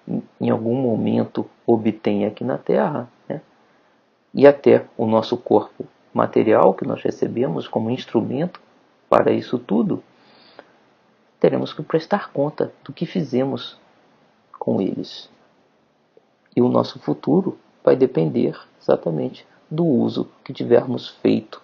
[0.41, 3.41] em algum momento obtém aqui na Terra, né?
[4.33, 8.61] e até o nosso corpo material que nós recebemos como instrumento
[9.15, 10.03] para isso tudo,
[11.39, 13.79] teremos que prestar conta do que fizemos
[14.59, 15.31] com eles.
[16.57, 21.63] E o nosso futuro vai depender exatamente do uso que tivermos feito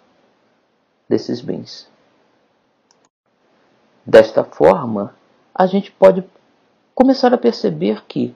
[1.08, 1.90] desses bens.
[4.06, 5.12] Desta forma,
[5.52, 6.22] a gente pode
[6.94, 8.32] começar a perceber que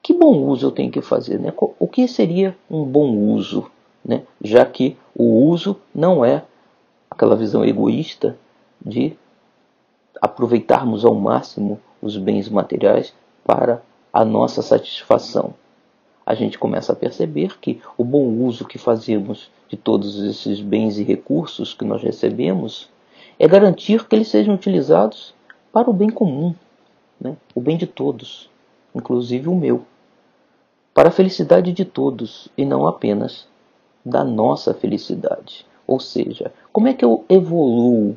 [0.00, 1.52] que bom uso eu tenho que fazer, né?
[1.80, 3.68] O que seria um bom uso,
[4.04, 4.22] né?
[4.40, 6.44] Já que o uso não é
[7.10, 8.36] aquela visão egoísta
[8.84, 9.16] de
[10.20, 13.12] aproveitarmos ao máximo os bens materiais
[13.44, 13.82] para
[14.12, 15.54] a nossa satisfação.
[16.24, 20.98] a gente começa a perceber que o bom uso que fazemos de todos esses bens
[20.98, 22.90] e recursos que nós recebemos
[23.38, 25.34] é garantir que eles sejam utilizados
[25.72, 26.54] para o bem comum,
[27.18, 27.34] né?
[27.54, 28.50] o bem de todos,
[28.94, 29.86] inclusive o meu,
[30.92, 33.48] para a felicidade de todos e não apenas
[34.04, 35.64] da nossa felicidade.
[35.88, 38.14] Ou seja, como é que eu evoluo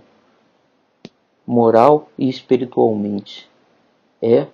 [1.47, 3.49] moral e espiritualmente?
[4.21, 4.45] É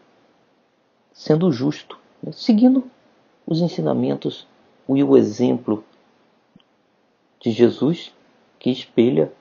[1.11, 2.31] sendo justo, né?
[2.31, 2.83] seguindo
[3.45, 4.47] os ensinamentos
[4.87, 5.83] e o exemplo
[7.39, 8.13] de Jesus
[8.59, 9.33] que espelha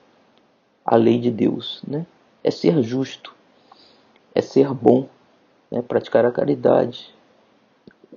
[0.83, 1.83] a lei de Deus.
[1.87, 2.03] Né?
[2.43, 3.35] É ser justo,
[4.33, 5.07] é ser bom,
[5.69, 5.83] né?
[5.83, 7.13] praticar a caridade,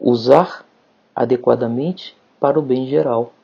[0.00, 0.64] usar
[1.14, 3.34] adequadamente para o bem geral.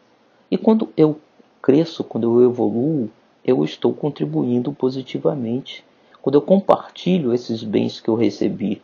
[0.50, 1.20] E quando eu
[1.66, 3.10] cresço, quando eu evoluo,
[3.44, 5.84] eu estou contribuindo positivamente.
[6.22, 8.80] Quando eu compartilho esses bens que eu recebi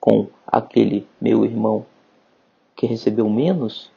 [0.00, 1.84] com aquele meu irmão
[2.74, 3.90] que recebeu menos,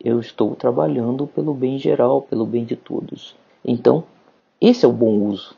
[0.00, 3.36] eu estou trabalhando pelo bem geral, pelo bem de todos.
[3.64, 4.02] Então,
[4.60, 5.54] esse é o bom uso.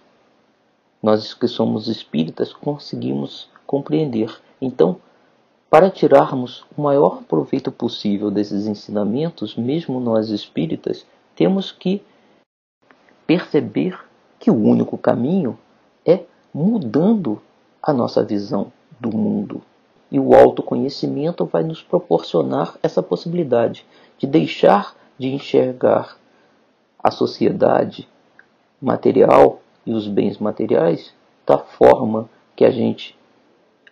[1.02, 4.30] Nós que somos espíritas conseguimos compreender.
[4.60, 4.98] Então,
[5.70, 12.02] para tirarmos o maior proveito possível desses ensinamentos, mesmo nós espíritas, temos que
[13.26, 13.98] perceber
[14.38, 15.58] que o único caminho
[16.04, 17.40] é mudando
[17.82, 19.62] a nossa visão do mundo.
[20.10, 23.84] E o autoconhecimento vai nos proporcionar essa possibilidade
[24.18, 26.16] de deixar de enxergar
[27.02, 28.08] a sociedade
[28.80, 31.12] material e os bens materiais
[31.46, 33.16] da forma que a gente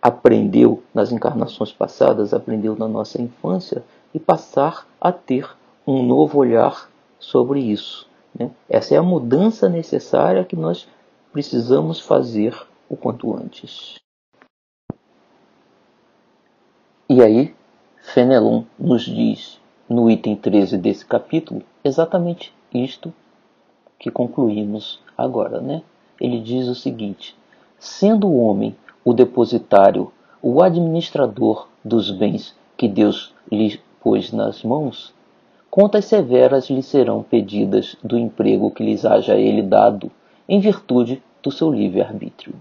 [0.01, 3.83] aprendeu nas encarnações passadas, aprendeu na nossa infância
[4.13, 5.49] e passar a ter
[5.87, 6.89] um novo olhar
[7.23, 8.07] sobre isso.
[8.37, 8.51] Né?
[8.69, 10.87] Essa é a mudança necessária que nós
[11.31, 12.55] precisamos fazer
[12.89, 13.95] o quanto antes.
[17.09, 17.55] E aí,
[17.97, 19.59] Fenelon nos diz
[19.89, 23.13] no item 13 desse capítulo exatamente isto
[23.99, 25.81] que concluímos agora, né?
[26.19, 27.35] Ele diz o seguinte:
[27.79, 30.11] sendo o homem o depositário,
[30.41, 35.13] o administrador dos bens que Deus lhe pôs nas mãos,
[35.73, 40.11] contas severas lhe serão pedidas do emprego que lhes haja ele dado,
[40.47, 42.53] em virtude do seu livre-arbítrio.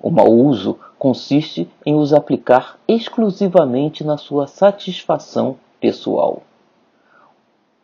[0.00, 6.42] O mau uso consiste em os aplicar exclusivamente na sua satisfação pessoal.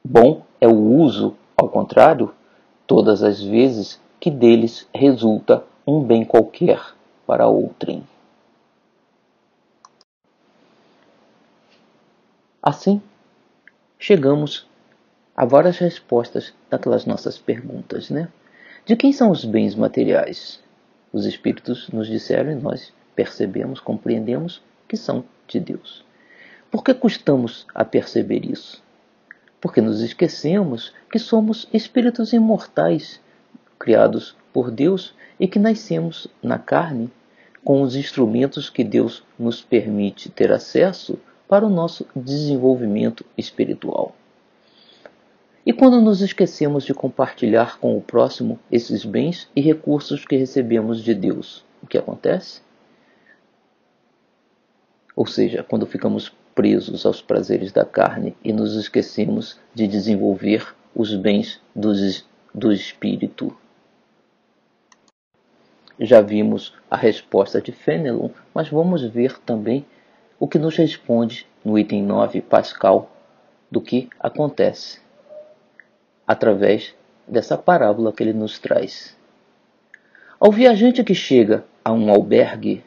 [0.02, 2.32] Bom é o uso, ao contrário,
[2.86, 6.80] todas as vezes que deles resulta um bem qualquer
[7.26, 8.02] para outrem.
[12.62, 13.02] Assim,
[14.02, 14.66] chegamos
[15.36, 18.28] a várias respostas daquelas nossas perguntas, né?
[18.84, 20.60] De quem são os bens materiais?
[21.12, 26.04] Os Espíritos nos disseram e nós percebemos, compreendemos que são de Deus.
[26.68, 28.82] Por que custamos a perceber isso?
[29.60, 33.20] Porque nos esquecemos que somos espíritos imortais,
[33.78, 37.08] criados por Deus e que nascemos na carne
[37.62, 41.20] com os instrumentos que Deus nos permite ter acesso
[41.52, 44.16] para o nosso desenvolvimento espiritual.
[45.66, 51.04] E quando nos esquecemos de compartilhar com o próximo esses bens e recursos que recebemos
[51.04, 52.62] de Deus, o que acontece?
[55.14, 61.14] Ou seja, quando ficamos presos aos prazeres da carne e nos esquecemos de desenvolver os
[61.14, 61.92] bens do,
[62.54, 63.54] do espírito.
[66.00, 69.84] Já vimos a resposta de Fenelon, mas vamos ver também
[70.42, 73.08] o que nos responde no item 9 Pascal
[73.70, 75.00] do que acontece
[76.26, 76.96] através
[77.28, 79.16] dessa parábola que ele nos traz.
[80.40, 82.82] Ao viajante que chega a um albergue,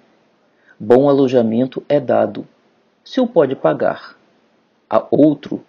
[0.77, 2.45] bom alojamento é dado,
[3.05, 4.17] se o pode pagar.
[4.89, 5.63] A outro,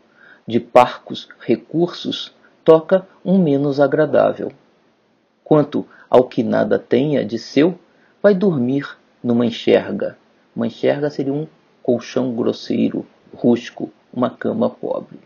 [0.44, 2.34] de parcos recursos,
[2.64, 4.50] toca um menos agradável.
[5.44, 7.78] Quanto ao que nada tenha de seu,
[8.20, 10.18] vai dormir numa enxerga.
[10.52, 11.46] Uma enxerga seria um
[11.86, 15.20] colchão grosseiro, rústico, uma cama pobre.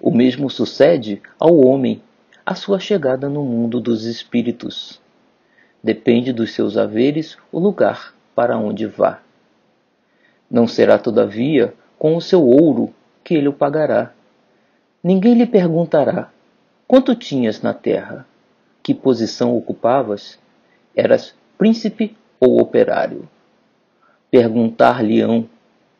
[0.00, 2.02] O mesmo sucede ao homem
[2.44, 5.00] à sua chegada no mundo dos espíritos.
[5.80, 9.20] Depende dos seus haveres o lugar para onde vá.
[10.50, 12.92] Não será, todavia, com o seu ouro
[13.22, 14.12] que ele o pagará.
[15.04, 16.32] Ninguém lhe perguntará:
[16.84, 18.26] quanto tinhas na terra?
[18.82, 20.36] Que posição ocupavas?
[20.96, 23.28] Eras príncipe ou operário?
[24.34, 25.48] Perguntar-lhe-ão: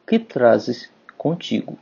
[0.04, 1.78] que trazes contigo?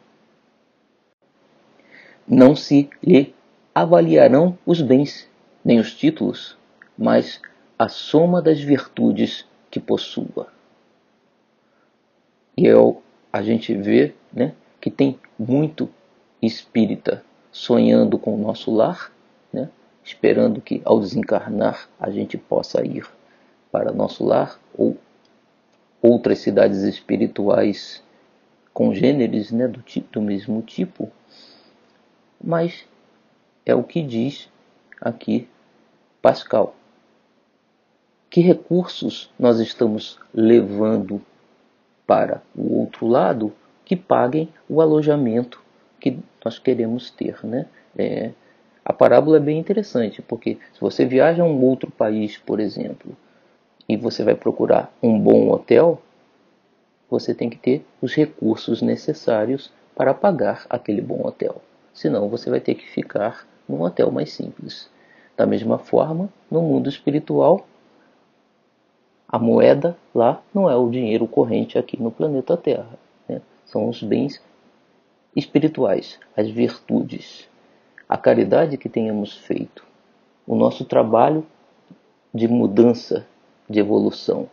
[2.29, 3.35] Não se lhe
[3.75, 5.27] avaliarão os bens,
[5.65, 6.59] nem os títulos,
[6.99, 7.41] mas
[7.79, 10.53] a soma das virtudes que possua.
[12.55, 15.89] E eu, a gente vê né, que tem muito
[16.43, 19.11] espírita sonhando com o nosso lar,
[19.51, 19.71] né?
[20.05, 23.07] esperando que ao desencarnar a gente possa ir
[23.71, 24.99] para nosso lar ou
[26.03, 28.03] outras cidades espirituais
[28.75, 31.11] congêneres né, do, do mesmo tipo,
[32.43, 32.85] mas
[33.65, 34.49] é o que diz
[35.01, 35.49] aqui
[36.21, 36.75] Pascal.
[38.29, 41.21] Que recursos nós estamos levando
[42.07, 43.53] para o outro lado
[43.85, 45.63] que paguem o alojamento
[46.01, 47.67] que nós queremos ter, né?
[47.97, 48.31] É,
[48.85, 53.17] a parábola é bem interessante, porque se você viaja a um outro país, por exemplo,
[53.89, 56.01] e você vai procurar um bom hotel,
[57.11, 61.61] você tem que ter os recursos necessários para pagar aquele bom hotel.
[61.93, 64.91] Senão você vai ter que ficar num hotel mais simples.
[65.37, 67.66] Da mesma forma, no mundo espiritual,
[69.28, 72.99] a moeda lá não é o dinheiro corrente aqui no planeta Terra.
[73.28, 73.41] Né?
[73.64, 74.43] São os bens
[75.35, 77.49] espirituais, as virtudes,
[78.09, 79.85] a caridade que tenhamos feito,
[80.47, 81.47] o nosso trabalho
[82.33, 83.26] de mudança,
[83.73, 84.49] de evolução.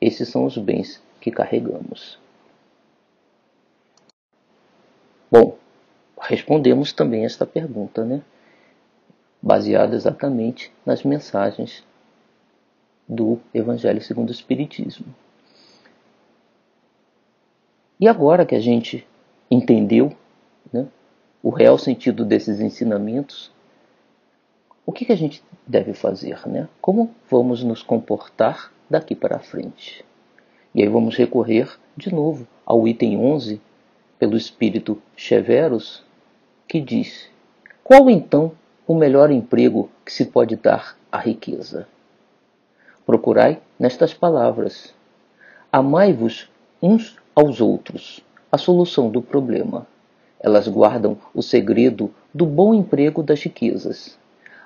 [0.00, 2.18] Esses são os bens que carregamos.
[5.30, 5.58] Bom,
[6.18, 8.22] respondemos também esta pergunta, né?
[9.42, 11.84] Baseada exatamente nas mensagens
[13.08, 15.06] do Evangelho segundo o Espiritismo.
[17.98, 19.06] E agora que a gente
[19.50, 20.16] entendeu
[20.72, 20.86] né,
[21.42, 23.50] o real sentido desses ensinamentos,
[24.90, 26.40] o que, que a gente deve fazer?
[26.48, 26.68] Né?
[26.80, 30.04] Como vamos nos comportar daqui para frente?
[30.74, 33.60] E aí vamos recorrer de novo ao item 11,
[34.18, 36.02] pelo espírito Cheveros,
[36.66, 37.30] que diz:
[37.84, 38.50] Qual então
[38.84, 41.86] o melhor emprego que se pode dar à riqueza?
[43.06, 44.92] Procurai nestas palavras:
[45.70, 46.50] Amai-vos
[46.82, 49.86] uns aos outros, a solução do problema.
[50.40, 54.18] Elas guardam o segredo do bom emprego das riquezas.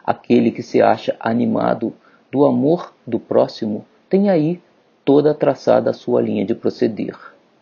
[0.05, 1.95] Aquele que se acha animado
[2.31, 4.61] do amor do próximo tem aí
[5.05, 7.17] toda traçada a sua linha de proceder.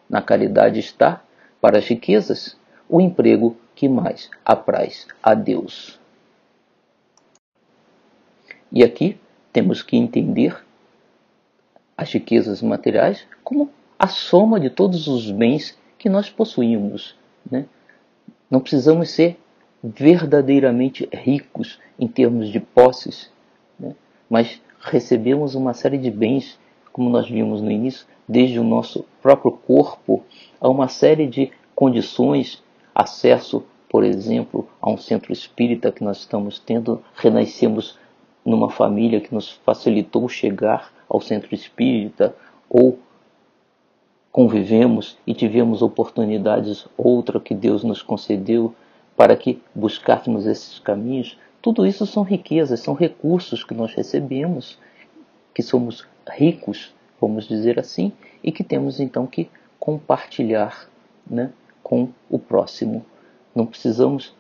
[0.09, 1.23] Na caridade está,
[1.61, 2.57] para as riquezas,
[2.89, 5.99] o emprego que mais apraz a Deus.
[8.71, 9.19] E aqui
[9.53, 10.63] temos que entender
[11.97, 17.15] as riquezas materiais como a soma de todos os bens que nós possuímos.
[17.49, 17.67] Né?
[18.51, 19.39] Não precisamos ser
[19.83, 23.31] verdadeiramente ricos em termos de posses,
[23.79, 23.95] né?
[24.31, 26.59] mas recebemos uma série de bens
[26.93, 30.23] como nós vimos no início, desde o nosso próprio corpo
[30.61, 32.63] a uma série de condições,
[32.95, 37.99] acesso, por exemplo, a um centro espírita que nós estamos tendo, renascemos
[38.45, 42.35] numa família que nos facilitou chegar ao centro espírita,
[42.69, 42.99] ou
[44.31, 48.75] convivemos e tivemos oportunidades outra que Deus nos concedeu
[49.23, 51.39] para que buscássemos esses caminhos.
[51.63, 54.81] Tudo isso são riquezas, são recursos que nós recebemos,
[55.55, 58.11] que somos ricos, vamos dizer assim,
[58.43, 59.49] e que temos então que
[59.79, 60.89] compartilhar
[61.25, 61.53] né,
[61.85, 63.07] com o próximo.
[63.55, 64.35] Não precisamos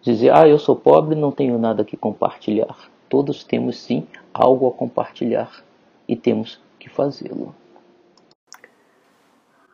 [0.00, 2.90] dizer, ah, eu sou pobre, não tenho nada que compartilhar.
[3.10, 5.62] Todos temos sim algo a compartilhar
[6.08, 7.54] e temos que fazê-lo.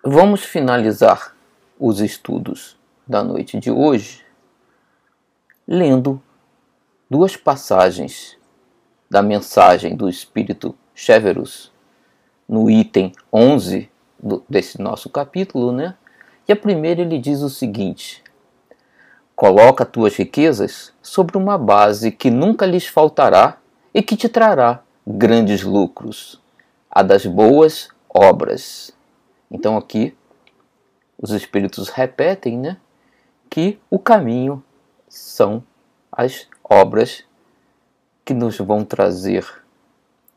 [0.05, 1.37] Vamos finalizar
[1.79, 2.77] os estudos
[3.07, 4.29] da noite de hoje
[5.73, 6.21] lendo
[7.09, 8.37] duas passagens
[9.09, 11.71] da mensagem do Espírito Cheverus,
[12.49, 13.89] no item 11
[14.21, 15.95] do, desse nosso capítulo, né?
[16.49, 18.21] E a primeira ele diz o seguinte:
[19.37, 23.59] Coloca tuas riquezas sobre uma base que nunca lhes faltará
[23.95, 26.43] e que te trará grandes lucros,
[26.91, 28.93] a das boas obras.
[29.49, 30.17] Então aqui
[31.17, 32.77] os espíritos repetem, né,
[33.49, 34.65] que o caminho
[35.11, 35.63] são
[36.11, 37.25] as obras
[38.25, 39.45] que nos vão trazer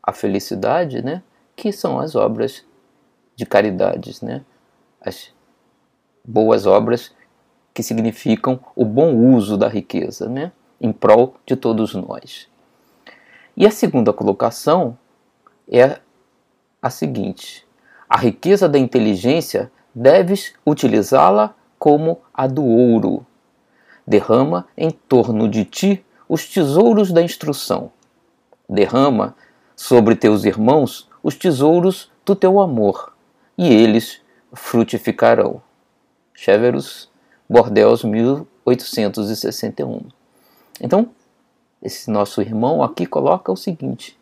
[0.02, 1.22] a felicidade, né?
[1.56, 2.66] que são as obras
[3.36, 4.44] de caridades, né?
[5.00, 5.32] as
[6.26, 7.14] boas obras
[7.74, 10.52] que significam o bom uso da riqueza, né?
[10.82, 12.50] em prol de todos nós.
[13.56, 14.98] E a segunda colocação
[15.72, 16.00] é
[16.82, 17.66] a seguinte:
[18.10, 23.26] a riqueza da inteligência deves utilizá-la como a do ouro.
[24.06, 27.92] Derrama em torno de ti os tesouros da instrução.
[28.68, 29.36] Derrama
[29.76, 33.14] sobre teus irmãos os tesouros do teu amor,
[33.58, 34.22] e eles
[34.54, 35.62] frutificarão.
[36.34, 37.10] Cheverus
[37.50, 40.02] Bordeaux, 1861.
[40.82, 41.10] Então,
[41.82, 44.18] esse nosso irmão aqui coloca o seguinte: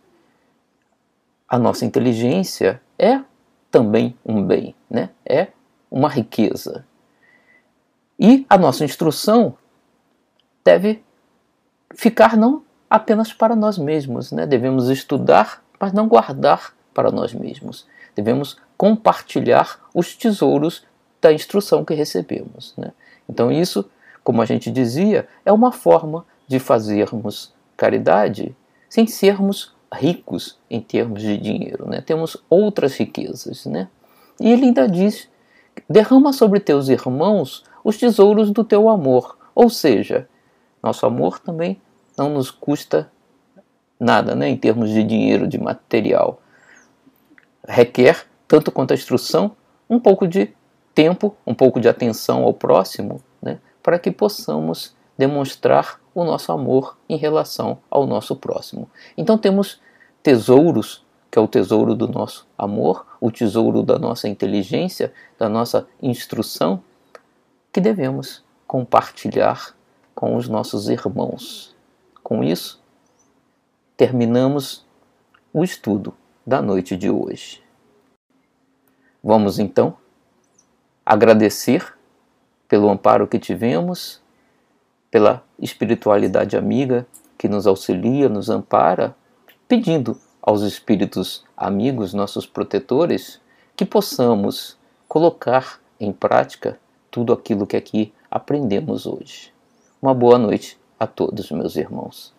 [1.47, 3.21] a nossa inteligência é
[3.69, 5.09] também um bem, né?
[5.25, 5.47] é
[5.89, 6.85] uma riqueza.
[8.19, 9.55] E a nossa instrução
[10.71, 11.03] deve
[11.95, 14.45] ficar não apenas para nós mesmos, né?
[14.45, 17.85] devemos estudar, mas não guardar para nós mesmos.
[18.15, 20.85] Devemos compartilhar os tesouros
[21.21, 22.73] da instrução que recebemos.
[22.77, 22.91] Né?
[23.29, 23.89] Então, isso,
[24.23, 28.55] como a gente dizia, é uma forma de fazermos caridade
[28.89, 31.87] sem sermos ricos em termos de dinheiro.
[31.87, 32.01] Né?
[32.01, 33.65] Temos outras riquezas.
[33.65, 33.87] Né?
[34.39, 35.29] E ele ainda diz:
[35.89, 39.37] derrama sobre teus irmãos os tesouros do teu amor.
[39.55, 40.27] Ou seja,
[40.81, 41.79] nosso amor também
[42.17, 43.11] não nos custa
[43.99, 46.41] nada né, em termos de dinheiro, de material.
[47.67, 49.55] Requer, tanto quanto a instrução,
[49.89, 50.53] um pouco de
[50.95, 56.97] tempo, um pouco de atenção ao próximo, né, para que possamos demonstrar o nosso amor
[57.07, 58.89] em relação ao nosso próximo.
[59.15, 59.79] Então temos
[60.23, 65.87] tesouros, que é o tesouro do nosso amor, o tesouro da nossa inteligência, da nossa
[66.01, 66.83] instrução,
[67.71, 69.75] que devemos compartilhar
[70.13, 71.75] com os nossos irmãos.
[72.23, 72.81] Com isso,
[73.97, 74.85] terminamos
[75.53, 76.13] o estudo
[76.45, 77.63] da noite de hoje.
[79.23, 79.97] Vamos então
[81.05, 81.93] agradecer
[82.67, 84.21] pelo amparo que tivemos,
[85.09, 87.05] pela espiritualidade amiga
[87.37, 89.15] que nos auxilia, nos ampara,
[89.67, 93.41] pedindo aos espíritos amigos, nossos protetores,
[93.75, 99.50] que possamos colocar em prática tudo aquilo que aqui aprendemos hoje.
[100.01, 102.33] Uma boa noite a todos, meus irmãos.